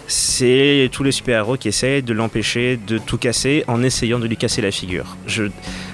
[0.07, 4.39] c'est tous les super-héros qui essayent de l'empêcher de tout casser en essayant de lui
[4.39, 5.17] casser la figure.
[5.27, 5.45] Je,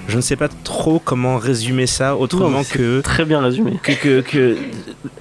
[0.07, 3.79] je ne sais pas trop comment résumer ça autrement que Très bien résumé.
[3.83, 4.57] que, que- que-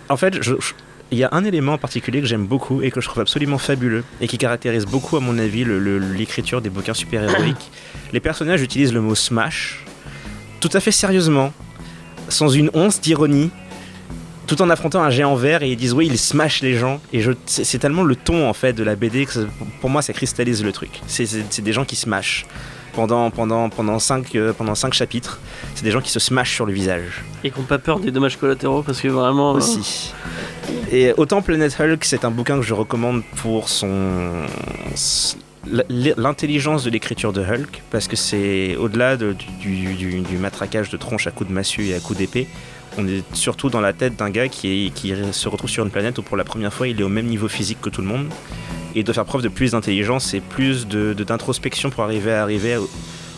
[0.08, 0.72] en fait, je- je-
[1.10, 3.58] il y a un élément en particulier que j'aime beaucoup et que je trouve absolument
[3.58, 7.70] fabuleux et qui caractérise beaucoup, à mon avis, l'écriture des bouquins super-héroïques.
[8.12, 9.84] Les personnages utilisent le mot smash
[10.60, 11.52] tout à fait sérieusement,
[12.28, 13.50] sans une once d'ironie,
[14.46, 17.00] tout en affrontant un géant vert et ils disent oui, il smash les gens.
[17.12, 19.46] Et je, c'est, tellement le ton en fait de la BD que ça-
[19.80, 21.00] pour moi ça cristallise le truc.
[21.06, 22.46] C'est des gens qui smashent.
[22.98, 25.38] Pendant, pendant, pendant, cinq, euh, pendant cinq chapitres,
[25.76, 28.10] c'est des gens qui se smashent sur le visage Et qui n'ont pas peur des
[28.10, 29.52] dommages collatéraux parce que vraiment.
[29.54, 30.12] euh, aussi.
[30.90, 34.32] Et autant Planet Hulk, c'est un bouquin que je recommande pour son
[36.16, 40.96] l'intelligence de l'écriture de Hulk, parce que c'est au-delà de- du, du- du matraquage de
[40.96, 42.48] tronche à coups de massue et à coups d'épée.
[42.96, 45.90] On est surtout dans la tête d'un gars qui, est- qui se retrouve sur une
[45.90, 48.08] planète où pour la première fois il est au même niveau physique que tout le
[48.08, 48.28] monde
[48.94, 52.42] et doit faire preuve de plus d'intelligence et plus de de- d'introspection pour arriver à
[52.42, 52.76] arriver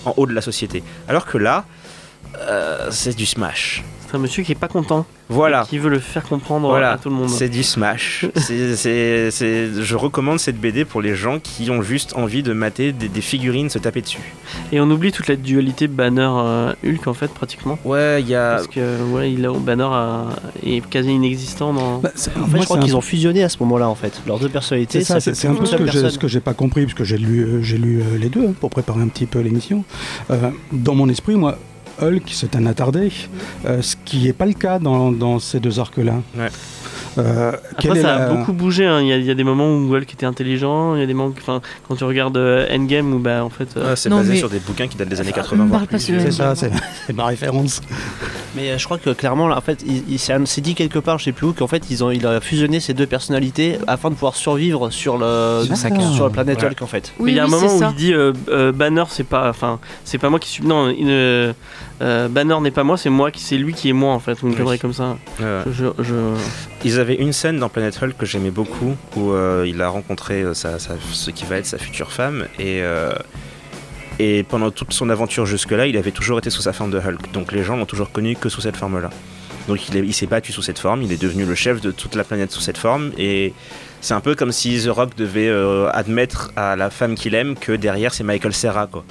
[0.05, 0.83] en haut de la société.
[1.09, 1.65] Alors que là,
[2.39, 3.83] euh, c'est du smash.
[4.11, 5.07] C'est un monsieur qui est pas content.
[5.29, 5.65] Voilà.
[5.71, 7.29] Qui veut le faire comprendre Voilà, à tout le monde.
[7.29, 8.27] c'est du smash.
[8.35, 12.53] C'est- c'est- c'est- je recommande cette BD pour les gens qui ont juste envie de
[12.53, 14.35] mater des, des figurines se taper dessus.
[14.73, 17.79] Et on oublie toute la dualité Banner-Hulk en fait, pratiquement.
[17.85, 18.57] Ouais, il y a.
[18.57, 20.27] Parce que ouais, il a, Banner a-
[20.65, 21.99] est quasi inexistant dans.
[21.99, 23.95] Bah, c'est- En fait, moi, je crois un qu'ils ont fusionné à ce moment-là, en
[23.95, 24.21] fait.
[24.27, 26.27] Leurs deux personnalités, C'est ça, ça, c'est c'est un peu ce que j'ai- ce que
[26.29, 28.71] j'ai pas compris, parce que j'ai lu, euh, j'ai lu euh, les deux hein, pour
[28.71, 29.85] préparer un petit peu l'émission.
[30.31, 31.57] Euh, dans mon esprit, moi,
[32.01, 33.11] Hulk, c'est un attardé,
[33.67, 36.15] euh, ce qui n'est pas le cas dans, dans ces deux arcs-là.
[36.39, 36.49] Ouais.
[37.19, 38.87] Euh, Après, ça la- a beaucoup bougé.
[38.87, 39.01] hein.
[39.01, 40.95] Il y, a- il y a des moments où Hulk était intelligent.
[40.95, 43.69] Il y a des moments, enfin, quand tu regardes euh, Endgame, où bah en fait.
[43.77, 45.65] euh, Ah, c'est basé mais- sur des bouquins qui datent des années Ah, 80.
[45.65, 46.05] me voire parle pas plus.
[46.05, 46.71] sur le- C'est ça, c'est
[47.13, 47.81] ma référence.
[48.55, 51.19] Mais euh, je crois que clairement, là, en fait, il, il s'est dit quelque part,
[51.19, 54.11] je sais plus où, qu'en fait, ils ont, il a fusionné ces deux personnalités afin
[54.11, 55.65] de pouvoir survivre sur le
[56.15, 56.69] sur la planète Ouais.
[56.69, 57.13] Hulk, en fait.
[57.19, 57.89] Mais il y a un oui, moment où ça.
[57.91, 60.65] il dit euh, euh, Banner, c'est pas, enfin, c'est pas moi qui suis.
[60.65, 61.53] Non, il ne-
[62.03, 64.43] euh, Banner n'est pas moi, c'est moi qui, c'est lui qui est moi en fait.
[64.43, 64.79] Ou une Oui.
[64.79, 65.17] comme ça.
[65.39, 66.35] Je, je-
[66.85, 70.43] Ils avaient une scène dans Planet Hulk que j'aimais beaucoup où euh, il a rencontré
[70.43, 72.83] euh, sa, sa- ce qui va être sa future femme et
[74.19, 77.33] et pendant toute son aventure jusque-là, il avait toujours été sous sa forme de Hulk.
[77.33, 79.09] Donc les gens l'ont toujours connu que sous cette forme-là.
[79.69, 81.91] Donc il, est- il s'est battu sous cette forme, il est devenu le chef de
[81.91, 83.55] toute la planète sous cette forme et
[84.03, 85.51] c'est un peu comme si The Rock devait
[85.93, 89.05] admettre à la femme qu'il aime que derrière c'est Michael Serra quoi.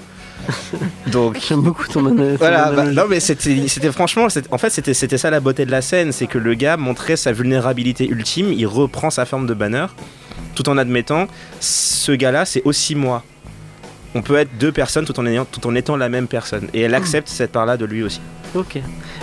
[1.08, 4.94] Donc J'aime beaucoup ton, ton voilà, bah, non mais c'était c'était franchement, en fait c'était
[4.94, 8.52] c'était ça la beauté de la scène, c'est que le gars montrait sa vulnérabilité ultime,
[8.52, 9.88] il reprend sa forme de banner,
[10.56, 11.28] tout en admettant,
[11.60, 13.24] ce gars-là c'est aussi moi.
[14.16, 16.68] On peut être deux personnes tout en, ayant, tout en étant la même personne.
[16.74, 18.20] Et elle accepte cette part-là de lui aussi.
[18.56, 18.80] Ok.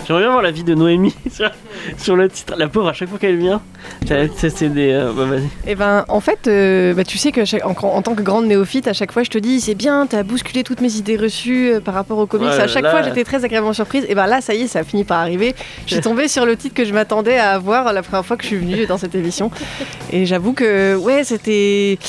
[0.07, 1.51] J'aimerais bien voir la vie de Noémie sur,
[1.97, 2.53] sur le titre.
[2.57, 3.61] La pauvre, à chaque fois qu'elle vient,
[4.05, 4.91] c'est des.
[4.91, 5.47] euh, bah, vas-y.
[5.67, 8.45] Eh ben, en fait, euh, bah, tu sais que chaque- en, en tant que grande
[8.45, 11.73] néophyte, à chaque fois, je te dis, c'est bien, t'as bousculé toutes mes idées reçues
[11.73, 12.47] euh, par rapport aux comics.
[12.47, 14.05] Ouais, à chaque là- fois, j'étais très agréablement surprise.
[14.07, 15.55] Et ben là, ça y est, ça a fini par arriver.
[15.87, 18.43] Je suis tombée sur le titre que je m'attendais à avoir la première fois que
[18.43, 19.51] je suis venue dans cette émission.
[20.11, 21.99] Et j'avoue que, ouais, c'était.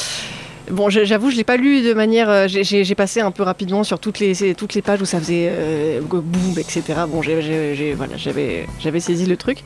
[0.71, 2.29] Bon, j'avoue, je l'ai pas lu de manière.
[2.29, 5.49] euh, j'ai- passé un peu rapidement sur toutes les, toutes les pages où ça faisait
[5.51, 6.83] euh, boum, etc.
[7.09, 9.59] Bon, j'ai- voilà, j'avais j'avais saisi le truc.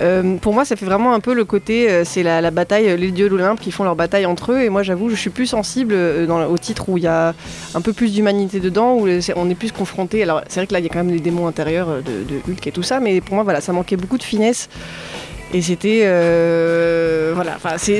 [0.00, 1.88] Euh, pour moi, ça fait vraiment un peu le côté.
[1.88, 4.62] euh, c'est la, la bataille, les dieux de l'Olympe qui font leur bataille entre eux.
[4.62, 7.34] Et moi, j'avoue, je suis plus sensible au titre où il y a
[7.74, 9.06] un peu plus d'humanité dedans, où
[9.36, 10.22] on est plus confronté.
[10.22, 12.40] Alors, c'est vrai que là, il y a quand même les démons intérieurs de, de
[12.52, 14.68] Hulk et tout ça, mais pour moi, voilà, ça manquait beaucoup de finesse.
[15.52, 16.02] Et c'était.
[16.04, 17.98] euh, voilà, enfin, c'est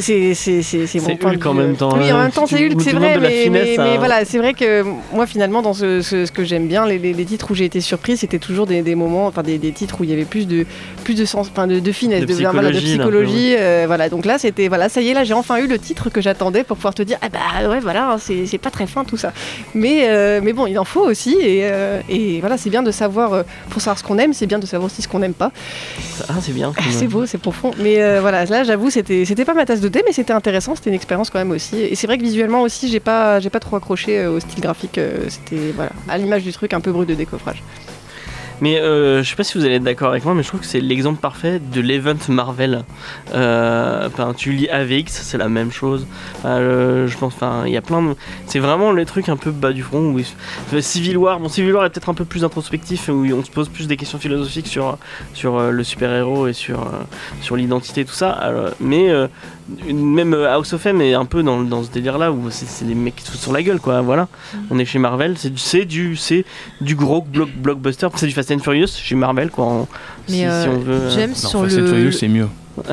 [1.01, 1.67] mon point de Hulk en vue, euh.
[1.67, 2.23] même temps, Oui, en hein.
[2.23, 4.85] même temps, c'est Hulk, c'est vrai, de mais, finesse, mais- mais voilà, c'est vrai que
[5.13, 7.65] moi, finalement, dans ce, ce- ce que j'aime bien, les, les- les titres où j'ai
[7.65, 10.25] été surpris, c'était toujours des, des moments, enfin, des, des titres où il y avait
[10.25, 10.65] plus de,
[11.05, 13.55] plus de sens, enfin, de, de finesse, De de, voilà, de psychologie, peu, psychologie.
[13.59, 16.09] euh, voilà, donc là, c'était, voilà, ça y est, là, j'ai enfin eu le titre
[16.11, 19.05] que j'attendais pour pouvoir te dire, ah bah ouais, voilà, hein, c'est pas très fin
[19.05, 19.33] tout ça.
[19.75, 21.69] Mais, euh, mais bon, il en faut aussi, et,
[22.09, 24.87] et voilà, c'est bien de savoir, pour savoir ce qu'on aime, c'est bien de savoir
[24.87, 25.51] aussi ce qu'on n'aime pas.
[26.29, 26.73] Ah, c'est bien.
[26.77, 27.40] Ah, c'est beau, c'est
[27.79, 30.91] Mais euh, voilà, là, j'avoue, c'était pas ma tasse de thé, mais c'était intéressant, c'était
[30.91, 31.81] une expérience quand même aussi.
[31.81, 34.61] Et c'est vrai que visuellement aussi, j'ai pas, j'ai pas trop accroché euh, au style
[34.61, 34.99] graphique.
[34.99, 37.63] euh, c'était voilà, à l'image du truc un peu brut de décoffrage.
[38.61, 40.61] Mais euh, je sais pas si vous allez être d'accord avec moi, mais je trouve
[40.61, 42.85] que c'est l'exemple parfait de l'event Marvel.
[43.35, 46.07] Euh, tu lis AVX, c'est la même chose.
[46.45, 48.15] Je pense, enfin, il y a plein de.
[48.47, 50.11] C'est vraiment les trucs un peu bas du front.
[50.13, 53.45] Où il- Civil War, bon, Civil War est peut-être un peu plus introspectif, où on
[53.45, 54.99] se pose plus des questions philosophiques sur
[55.59, 56.91] euh, le super héros et sur euh,
[57.41, 58.39] sur l'identité, tout ça.
[58.81, 59.09] Mais
[59.87, 62.51] une- même euh, House of M est un peu dans, dans ce délire là où
[62.51, 64.01] c'est des mecs qui se foutent sur la gueule, quoi.
[64.01, 64.29] Voilà.
[64.71, 66.45] On est chez Marvel, c'est du c'est du c'est
[66.81, 69.65] du gros block, blockbuster, c'est du Fast and Furious chez Marvel, quoi.
[69.65, 69.89] en-
[70.29, 71.01] Mais si, euh, si on veut.
[71.11, 71.87] j'aime Non, sur Fast and.
[71.87, 72.49] Furious, c'est mieux.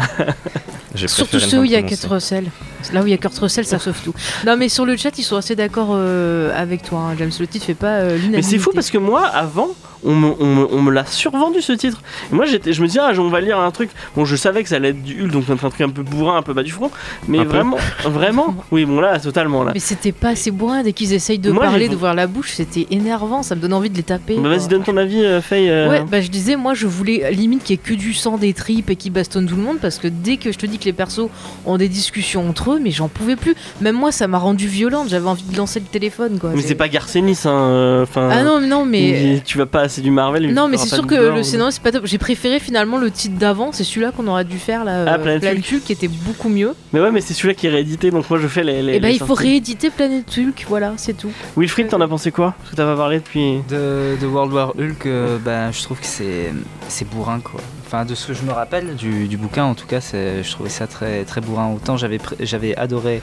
[0.96, 1.84] J'ai Surtout ceux où il y a.
[1.84, 2.46] Kurt Russell.
[2.94, 4.14] Là où il y a Kurt Russell, ça sauve tout.
[4.46, 7.30] Non, mais sur le chat, ils sont assez d'accord euh, avec toi, hein, James.
[7.40, 8.38] Le titre fait pas euh, l'unanimité.
[8.38, 9.70] Mais c'est fou parce que moi, avant,
[10.04, 12.02] on me, on me- on me l'a survendu ce titre.
[12.32, 13.89] Et moi, j'étais, je me disais, ah, on va lire un truc.
[14.16, 16.38] Bon, je savais que ça allait être du Hulk, donc un truc un peu bourrin,
[16.38, 16.91] un peu bas du front.
[17.28, 19.64] Mais Un vraiment, vraiment, oui, bon, là, totalement.
[19.64, 19.72] Là.
[19.74, 22.52] Mais c'était pas assez bourrin dès qu'ils essayent de Moi, parler, j'ai- d'ouvrir la bouche,
[22.54, 24.36] c'était énervant, ça me donne envie de les taper.
[24.38, 25.70] Bah, vas-y, donne ton avis, euh, Faye.
[25.70, 25.89] euh.
[25.89, 28.54] Ouais, bah je disais, moi je voulais limite qu'il y ait que du sang, des
[28.54, 30.86] tripes et qui bastonnent tout le monde parce que dès que je te dis que
[30.86, 31.30] les persos
[31.66, 33.56] ont des discussions entre eux, mais j'en pouvais plus.
[33.82, 36.52] Même moi, ça m'a rendu violente, j'avais envie de lancer le téléphone quoi.
[36.56, 37.50] Mais c'est pas Garcenis, hein.
[37.52, 38.30] euh, Enfin.
[38.32, 39.41] Ah non, mais non, mais.
[39.45, 40.54] Tu vas pas assez du Marvel.
[40.54, 42.06] Non, mais c'est sûr que le scénario c'est pas top.
[42.06, 45.06] J'ai préféré finalement le titre d'avant, c'est celui-là qu'on aurait dû faire là.
[45.08, 45.74] Ah, euh, Planet Planet Hulk.
[45.74, 46.74] Hulk, qui était beaucoup mieux.
[46.94, 48.82] Mais ouais, mais c'est celui-là qui est réédité, donc moi je fais les.
[48.82, 51.32] les et bah les il faut rééditer Planet Hulk, voilà, c'est tout.
[51.58, 52.54] Wilfried, t'en as pensé quoi?
[52.60, 53.60] Parce que t'as pas parlé depuis.
[53.70, 56.54] De, de World War Hulk, euh, ben, je trouve que c'est
[56.88, 57.60] c'est bourrin quoi.
[57.86, 60.52] Enfin, de ce que je me rappelle du, du bouquin, en tout cas, c'est- je
[60.52, 61.72] trouvais ça très très bourrin.
[61.74, 63.22] Autant j'avais j'avais adoré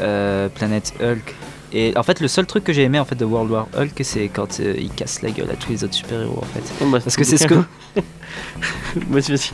[0.00, 1.34] euh, Planet Hulk.
[1.74, 3.98] Et en fait, le seul truc que j'ai aimé en fait de World War Hulk,
[4.02, 6.62] c'est quand euh, il casse la gueule à tous les autres super héros en fait.
[6.80, 7.54] Bon, bah, Parce que c'est ce que
[9.10, 9.50] Vas-y, vas-y.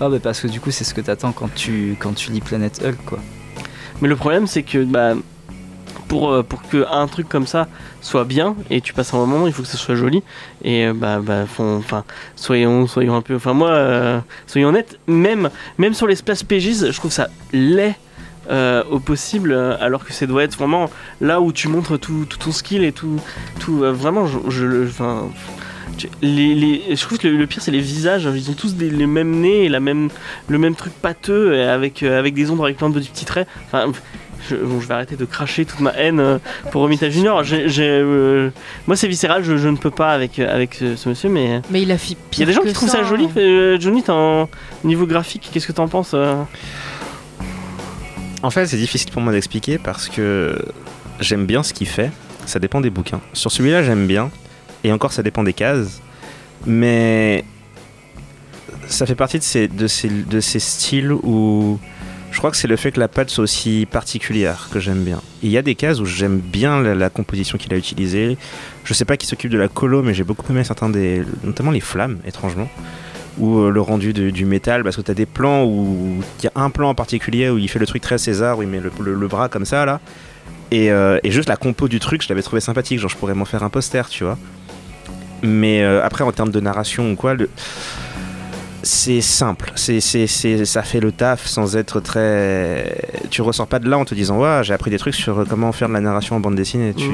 [0.00, 2.40] ah bah parce que du coup c'est ce que t'attends quand tu quand tu lis
[2.40, 3.18] Planet Hulk quoi.
[4.00, 5.14] Mais le problème, c'est que bah,
[6.08, 7.68] pour, euh, pour que un truc comme ça
[8.00, 10.22] soit bien et tu passes un bon moment, il faut que ça soit joli.
[10.64, 13.36] Et euh, bah, bah font- enfin, soyons, soyons un peu.
[13.36, 15.48] Enfin, moi, euh, soyons honnêtes, même,
[15.78, 17.94] même sur les splash pages, je trouve ça laid.
[18.50, 20.90] Euh, au possible, euh, alors que ça doit être vraiment
[21.20, 23.20] là où tu montres tout, tout ton skill et tout,
[23.60, 25.28] tout euh, vraiment, je, je- enfin,
[26.22, 28.90] les, les- je trouve que le, le pire c'est les visages, ils ont tous des-
[28.90, 30.08] les mêmes nez et la même,
[30.48, 33.46] le même truc pâteux avec, euh, avec des ombres avec plein de petits traits.
[33.66, 33.92] Enfin,
[34.50, 36.38] je, bon, je vais arrêter de cracher toute ma haine euh,
[36.70, 37.42] pour Romita Junior.
[37.50, 38.50] Euh,
[38.86, 41.80] moi, c'est viscéral, je, je ne peux pas avec, avec ce, ce monsieur, mais Mais
[41.80, 43.04] il a fait il y a pire des gens qui trouvent ça, hein.
[43.08, 43.26] joli.
[43.38, 44.46] Euh, Johnny, un
[44.82, 46.14] niveau graphique, qu'est-ce que t'en penses
[48.44, 50.58] En fait, c'est difficile pour moi d'expliquer parce que
[51.18, 52.10] j'aime bien ce qu'il fait.
[52.44, 53.22] Ça dépend des bouquins.
[53.32, 54.30] Sur celui-là, j'aime bien.
[54.84, 56.02] Et encore, ça dépend des cases.
[56.66, 57.42] Mais
[58.86, 61.80] ça fait partie de ces, styles où
[62.32, 65.22] je crois que c'est le fait que la patte soit aussi particulière que j'aime bien.
[65.42, 68.36] Il y a des cases où j'aime bien la, la composition qu'il a utilisée.
[68.84, 71.22] Je sais pas qui s'occupe de la colo, mais j'ai beaucoup aimé certains des.
[71.44, 72.68] notamment les flammes, étrangement.
[73.38, 76.52] Ou euh, le rendu du métal, parce que tu des plans où il y a
[76.54, 79.28] un plan en particulier où il fait le truc très César, où il met le,
[79.28, 80.00] bras comme ça là.
[80.70, 83.34] Et, euh, et juste la compo du truc, je l'avais trouvé sympathique, genre je pourrais
[83.34, 84.38] m'en faire un poster, tu vois.
[85.42, 87.50] Mais euh, après, en termes de narration ou quoi, le...
[88.84, 89.72] c'est simple.
[89.74, 92.96] C'est, c'est, c'est- ça fait le taf sans être très.
[93.30, 95.72] Tu ressors pas de là en te disant, ouais, j'ai appris des trucs sur comment
[95.72, 96.94] faire de la narration en bande dessinée.
[96.94, 97.06] Tu...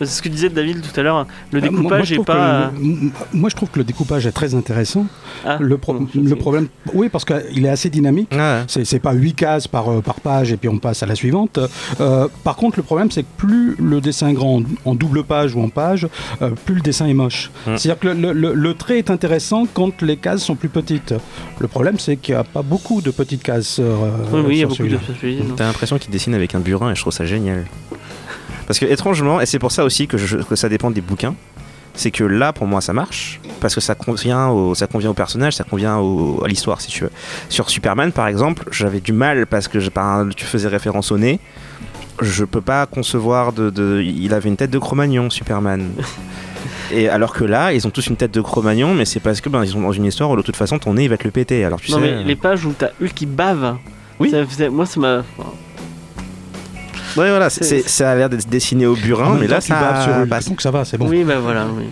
[0.00, 1.26] C'est ce que disait David tout à l'heure.
[1.52, 2.70] Le Ah, moi- moi, découpage est pas.
[2.80, 5.06] le- moi, je trouve que le découpage est très intéressant.
[5.46, 5.94] Ah, le, pro-
[6.38, 8.28] problème, oui, parce qu'il est assez dynamique.
[8.32, 8.62] Ouais.
[8.66, 11.14] C'est c'est pas 8 cases par, euh, par page et puis on passe à la
[11.14, 11.58] suivante.
[12.00, 15.24] Euh, par contre, le problème, c'est que plus le dessin est grand en, en double
[15.24, 16.08] page ou en page,
[16.42, 17.50] euh, plus le dessin est moche.
[17.66, 17.76] Mm.
[17.76, 21.03] C'est-à-dire que le, le- le trait est intéressant quand les cases sont plus petites.
[21.58, 24.54] Le problème, c'est qu'il n'y a pas beaucoup de petites cases sur, euh, Oui, oui,
[24.56, 24.98] il y a beaucoup de.
[25.56, 27.66] T'as l'impression qu'il dessine avec un burin et je trouve ça génial.
[28.66, 31.34] Parce que étrangement, et c'est pour ça aussi que, je- que ça dépend des bouquins,
[31.94, 35.14] c'est que là pour moi ça marche parce que ça convient au, ça convient au
[35.14, 37.10] personnage, ça convient au- à l'histoire si tu veux.
[37.50, 41.18] Sur Superman par exemple, j'avais du mal parce que je- par- tu faisais référence au
[41.18, 41.38] nez.
[42.22, 45.90] Je peux pas concevoir de, de- il avait une tête de Cro-Magnon Superman.
[46.92, 49.48] Et alors que là, ils ont tous une tête de Cro-Magnon, mais c'est parce que
[49.48, 51.24] ben, ils sont dans une histoire où de toute façon ton nez il va te
[51.24, 51.64] le péter.
[51.64, 52.02] Alors tu non sais.
[52.02, 53.76] mais euh, les pages où t'as Hulk qui bave.
[54.20, 54.30] Oui.
[54.30, 55.16] ça faisait- moi ça m'a.
[57.16, 59.72] Ouais, voilà, c'est- c'est- ça a l'air d'être dessiné au burin, mais là temps, tu
[59.72, 60.48] baves sur ça Hulk, passe.
[60.48, 61.06] donc ça va, c'est bon.
[61.08, 61.66] Oui bah voilà.
[61.76, 61.84] Oui.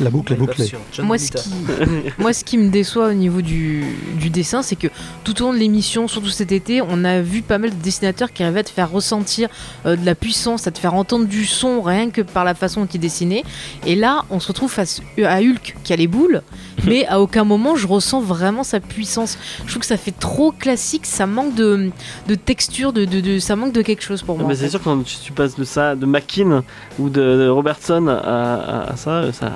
[0.00, 0.70] La boucle est bouclée.
[1.02, 1.50] Moi ce, qui,
[2.18, 3.84] moi, ce qui me déçoit au niveau du,
[4.18, 4.88] du dessin, c'est que
[5.24, 8.32] tout au long de l'émission, surtout cet été, on a vu pas mal de dessinateurs
[8.32, 9.48] qui arrivaient à te faire ressentir
[9.86, 12.82] euh, de la puissance, à te faire entendre du son rien que par la façon
[12.82, 13.44] dont ils dessinaient.
[13.86, 16.42] Et là, on se retrouve face à Hulk qui a les boules,
[16.86, 19.38] mais à aucun moment je ressens vraiment sa puissance.
[19.64, 21.90] Je trouve que ça fait trop classique, ça manque de,
[22.28, 24.48] de texture, de, de, de- ça manque de quelque chose pour moi.
[24.48, 26.64] mais c'est sûr quand tu, tu passes de ça, de Mackin
[26.98, 29.52] ou de, Robertson à, à- à ça, ça.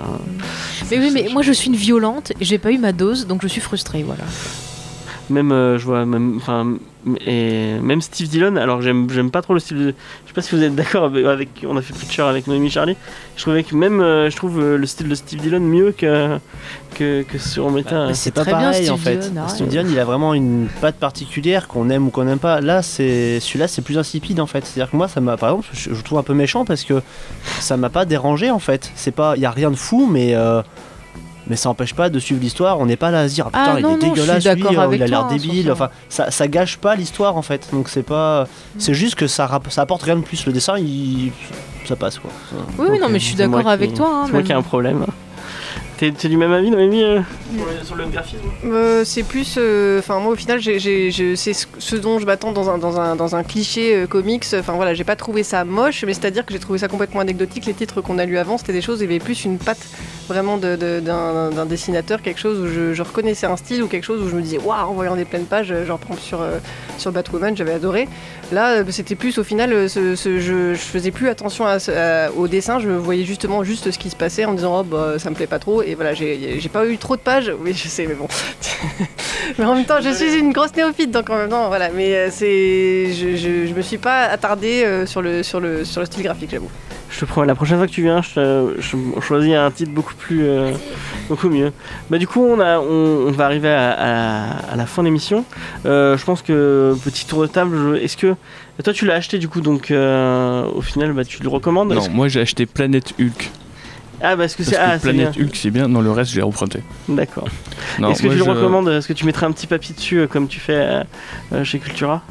[0.91, 3.43] Mais oui, mais moi je suis une violente, et j'ai pas eu ma dose, donc
[3.43, 4.25] je suis frustrée, voilà.
[5.29, 6.75] Même, euh, je vois, même, enfin,
[7.27, 8.55] et même Steve Dillon.
[8.57, 9.77] Alors j'aime, j'aime pas trop le style.
[9.77, 12.47] De, je sais pas si vous êtes d'accord avec, avec- on a fait Preacher avec
[12.47, 12.97] Noémie Charlie.
[13.37, 16.39] Je trouvais que même, euh, je trouve euh, le style de Steve Dillon mieux que
[16.95, 18.07] que, que sur Meta.
[18.07, 19.17] Bah, C'est pas très bien, pareil Steve en fait.
[19.19, 19.51] Dillon, arrête.
[19.51, 22.61] Steve Dillon, il a vraiment une patte particulière qu'on aime ou qu'on n'aime pas.
[22.61, 24.65] Là, c'est celui-là, c'est plus insipide en fait.
[24.65, 27.03] C'est-à-dire que moi, ça m'a, par exemple, je, je trouve un peu méchant parce que
[27.61, 28.93] ça m'a pas dérangé en fait.
[28.95, 30.63] C'est pas, il y a rien de fou, mais euh,
[31.49, 32.79] mais ça empêche pas de suivre l'histoire.
[32.81, 34.63] On n'est pas là à se dire ah, Ah, putain, non, il est dégueulasse, lui,
[34.65, 35.67] euh, il a l'air débile.
[35.67, 35.73] ça.
[35.73, 37.69] Enfin, ça, ça gâche pas l'histoire en fait.
[37.73, 38.47] Donc c'est pas,
[38.79, 40.45] c'est juste que ça, ça apporte rien de plus.
[40.47, 41.33] Le dessin, il,
[41.85, 42.31] ça passe quoi.
[42.79, 44.09] Oui, oui, non, mais je suis d'accord avec toi.
[44.13, 45.05] hein, C'est moi qui ai un problème.
[45.99, 47.21] T'es, du même avis, Noémie, euh,
[47.57, 48.37] sur, le, sur le graphisme
[48.67, 49.55] Euh, c'est plus.
[49.57, 53.35] euh, Enfin, moi, au final, c'est ce, dont je m'attends dans un, dans un, dans
[53.35, 54.45] un cliché euh, comics.
[54.59, 57.65] Enfin, voilà, j'ai pas trouvé ça moche, mais c'est-à-dire que j'ai trouvé ça complètement anecdotique.
[57.65, 59.79] Les titres qu'on a lus avant, c'était des choses, il y avait plus une patte
[60.29, 64.05] vraiment de- de- d'un dessinateur, quelque chose où je, je reconnaissais un style ou quelque
[64.05, 66.43] chose où je me disais, waouh, en voyant des pleines pages, genre, par exemple, sur,
[66.43, 66.59] euh,
[66.99, 68.07] sur Batwoman, j'avais adoré.
[68.53, 72.31] Là, c'était plus, au final, ce, ce- je, je faisais plus attention à ce- à-
[72.33, 75.15] au dessin, je voyais justement juste ce qui se passait en me disant, oh, bah,
[75.19, 75.83] ça me plaît pas trop.
[75.87, 77.53] Et voilà, j'ai pas eu trop de pages.
[77.61, 78.27] Oui, je sais, mais bon.
[79.59, 81.91] mais en même temps, je suis une grosse néophyte, donc en même temps, voilà.
[81.91, 85.85] Mais euh, c'est, je, je, je me suis pas attardée euh, sur le, sur le,
[85.85, 86.71] sur le style graphique, j'avoue.
[87.09, 90.15] Je te promets, la prochaine fois que tu viens, je, je choisis un titre beaucoup
[90.15, 90.73] plus, euh,
[91.29, 91.73] beaucoup mieux.
[92.11, 95.07] Bah du coup, on, a, on, on va arriver à, à- à la fin de
[95.07, 95.45] l'émission.
[95.87, 97.97] Euh, je pense que petit tour de table.
[98.03, 98.35] Est-ce que
[98.83, 101.93] toi tu l'as acheté du coup, donc euh, au final, bah, tu le recommandes?
[101.95, 103.51] Non, que- moi j'ai acheté Planète Hulk.
[104.23, 105.31] Ah parce que Parce c'est que ah, c'est bien.
[105.31, 106.81] Planète Hulk c'est bien, dans le reste j'ai emprunté.
[107.09, 107.49] D'accord.
[107.99, 110.19] Non, Est-ce que tu le je- recommandes Est-ce que tu mettrais un petit papier dessus
[110.21, 111.03] euh, comme tu fais euh,
[111.53, 112.23] euh, chez Cultura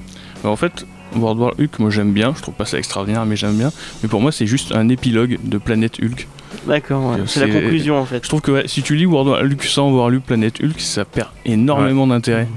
[0.44, 3.36] Bah, en fait, World War Hulk, moi j'aime bien, je trouve pas ça extraordinaire, mais
[3.36, 3.72] j'aime bien.
[4.04, 6.28] Mais pour moi, c'est juste un épilogue de Planète Hulk.
[6.68, 7.12] D'accord.
[7.12, 7.18] ouais.
[7.28, 8.24] C'est la conclusion en fait.
[8.24, 10.80] Je trouve que ouais, si tu lis World War Hulk sans avoir lu Planète Hulk,
[10.80, 12.48] ça perd énormément d'intérêt.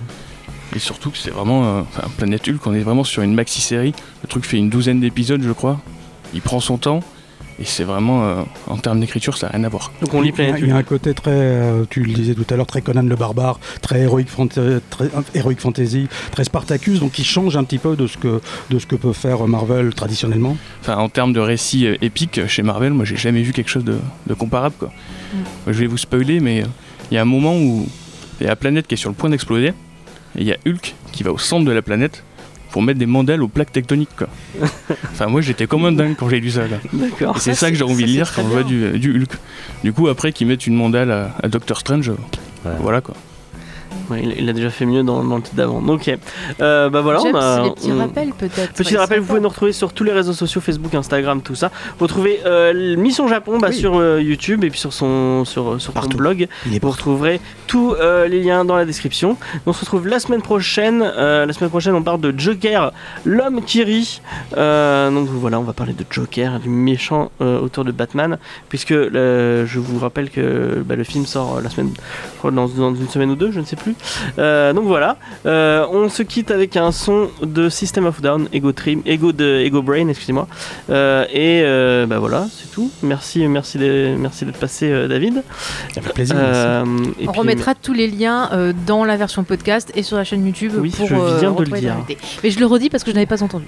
[0.74, 1.64] Et surtout que c'est vraiment.
[1.64, 3.94] euh, Enfin, Planète Hulk, on est vraiment sur une maxi-série.
[4.22, 5.80] Le truc fait une douzaine d'épisodes, je crois.
[6.34, 7.00] Il prend son temps.
[7.60, 8.22] Et c'est vraiment.
[8.24, 9.90] euh, en termes d'écriture, ça n'a rien à voir.
[10.00, 12.02] Donc on lit Il y a- Planète il y a un côté très, euh, tu
[12.04, 14.80] le disais tout à l'heure, très Conan le barbare, très euh,
[15.34, 18.40] Heroic Fantasy, très Spartacus, donc qui change un petit peu de ce que,
[18.70, 20.56] de ce que peut faire Marvel traditionnellement.
[20.82, 23.84] Enfin, en termes de récit euh, épique, chez Marvel, moi j'ai jamais vu quelque chose
[23.84, 24.76] de, de comparable.
[24.78, 24.92] Quoi.
[25.34, 26.66] Moi, je vais vous spoiler, mais euh,
[27.10, 27.88] il y a un moment où
[28.40, 29.72] il y a la planète qui est sur le point d'exploser, et
[30.36, 32.22] il y a Hulk qui va au centre de la planète
[32.70, 34.14] pour mettre des mandales aux plaques tectoniques.
[34.16, 34.28] Quoi.
[35.12, 36.62] enfin, moi j'étais comme un dingue quand j'ai lu ça.
[37.38, 39.30] C'est ça que j'ai envie de lire quand je vois du, du Hulk.
[39.84, 42.12] Du coup, après qu'ils mettent une mandale à, à Doctor Strange,
[42.80, 43.14] voilà quoi.
[44.10, 45.80] Ouais, il, il a déjà fait mieux dans, dans le titre d'avant.
[45.82, 46.18] Donc, ok.
[46.60, 47.62] Euh, bah voilà, James, on a.
[47.64, 48.72] les petits on- rappels peut-être.
[48.72, 51.54] Petit Ouais, rappel, vous pouvez nous retrouver sur tous les réseaux sociaux, Facebook, Instagram, tout
[51.54, 51.70] ça.
[51.98, 53.76] Vous retrouvez euh, Mission Japon bah, Oui.
[53.76, 56.48] sur euh, YouTube et puis sur son, sur, sur blog.
[56.66, 59.36] Il est Vous retrouverez tous euh, les liens dans la description.
[59.66, 61.02] On se retrouve la semaine prochaine.
[61.02, 62.92] Euh, la semaine prochaine, on parle de Joker,
[63.24, 64.20] l'homme qui rit.
[64.56, 68.38] Euh, donc voilà, on va parler de Joker, du méchant euh, auteur de Batman.
[68.68, 71.90] Puisque euh, je vous rappelle que bah, le film sort la semaine,
[72.34, 73.94] je crois, dans, dans une semaine ou deux, je ne sais plus.
[74.38, 78.48] Euh, donc voilà, Euh, on se quitte avec un son de System of a Down,
[78.52, 80.46] Ego Trim, Ego de Ego Brain, excusez-moi.
[80.90, 82.90] Euh, et euh, bah voilà, c'est tout.
[83.02, 85.42] Merci, merci, de- merci d'être passé, euh, David.
[85.96, 86.36] Avec plaisir.
[86.36, 87.10] merci.
[87.20, 90.24] Et On puis, remettra tous les liens euh, dans la version podcast et sur la
[90.24, 91.94] chaîne YouTube Oui, pour je euh, viens de le dire.
[92.42, 93.64] Mais je le redis parce que je n'avais pas entendu.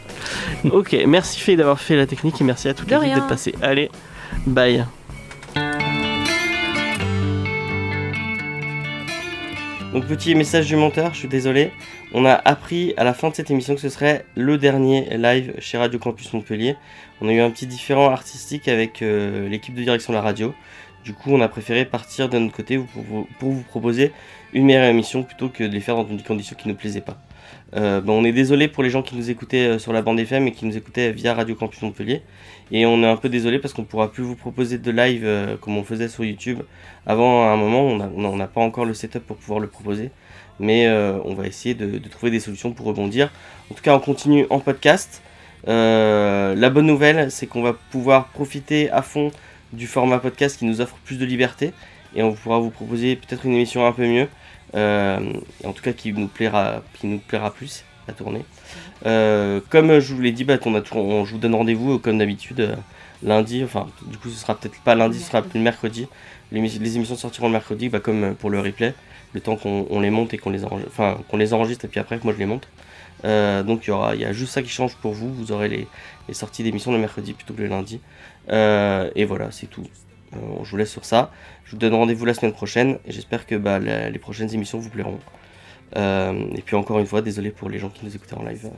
[0.71, 3.15] Ok, merci Faye d'avoir fait la technique et merci à toute De rien.
[3.15, 3.55] d'être passée.
[3.63, 3.91] Allez,
[4.47, 4.85] bye.
[9.93, 11.73] Donc petit message du monteur, je suis désolé.
[12.15, 15.55] On a appris à la fin de cette émission que ce serait le dernier live
[15.59, 16.77] chez Radio Campus Montpellier.
[17.21, 20.55] On a eu un petit différent artistique avec euh, l'équipe de direction de la radio.
[21.05, 24.13] Du coup, on a préféré partir de notre côté pour vous, proposer
[24.53, 27.01] une meilleure émission plutôt que de les faire dans des conditions qui ne nous plaisaient
[27.01, 27.19] pas.
[27.75, 30.21] Euh, ben, on est désolé pour les gens qui nous écoutaient euh, sur la bande
[30.21, 32.23] FM et qui nous écoutaient via Radio Campus Montpellier.
[32.73, 35.57] Et on est un peu désolé parce qu'on pourra plus vous proposer de live euh,
[35.57, 36.61] comme on faisait sur YouTube.
[37.07, 40.11] Avant, à un moment, on n'a pas encore le setup pour pouvoir le proposer.
[40.61, 43.33] Mais euh, on va essayer de, trouver des solutions pour rebondir.
[43.71, 45.23] En tout cas, on continue en podcast.
[45.69, 49.31] Euh, la bonne nouvelle, c'est qu'on va pouvoir profiter à fond
[49.73, 51.73] du format podcast qui nous offre plus de liberté.
[52.15, 54.29] Et on pourra vous proposer peut-être une émission un peu mieux.
[54.75, 58.45] En tout cas, qui nous plaira, qui nous plaira plus à tourner.
[59.07, 61.95] Euh, comme je vous l'ai dit, bah, on a toujours- on- je vous donne rendez-vous
[61.95, 62.75] euh, comme d'habitude euh,
[63.23, 63.63] lundi.
[63.65, 66.07] Enfin, du coup, ce sera peut-être pas lundi, ce sera plus le mercredi.
[66.53, 68.95] Les, émis- les émissions sortiront le mercredi, bah, comme pour le replay,
[69.33, 71.89] le temps qu'on on les monte et qu'on les enregistre, enfin qu'on les enregistre et
[71.89, 72.69] puis après que moi je les monte.
[73.25, 75.33] Euh, donc il y aura, il y a juste ça qui change pour vous.
[75.33, 75.87] Vous aurez les,
[76.29, 78.01] les sorties d'émissions le mercredi plutôt que le lundi.
[78.51, 79.87] Et voilà, c'est tout.
[80.33, 81.31] Je vous laisse sur ça.
[81.65, 84.79] Je vous donne rendez-vous la semaine prochaine et j'espère que bah, la- les prochaines émissions
[84.79, 85.19] vous plairont.
[85.97, 88.71] Euh, et puis encore une fois, désolé pour les gens qui nous écoutaient en live.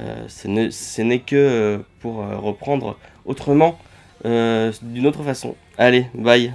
[0.00, 3.78] Euh, ce ne- ce n'est que euh, pour reprendre autrement,
[4.24, 5.54] d'une autre façon.
[5.78, 6.52] Allez, bye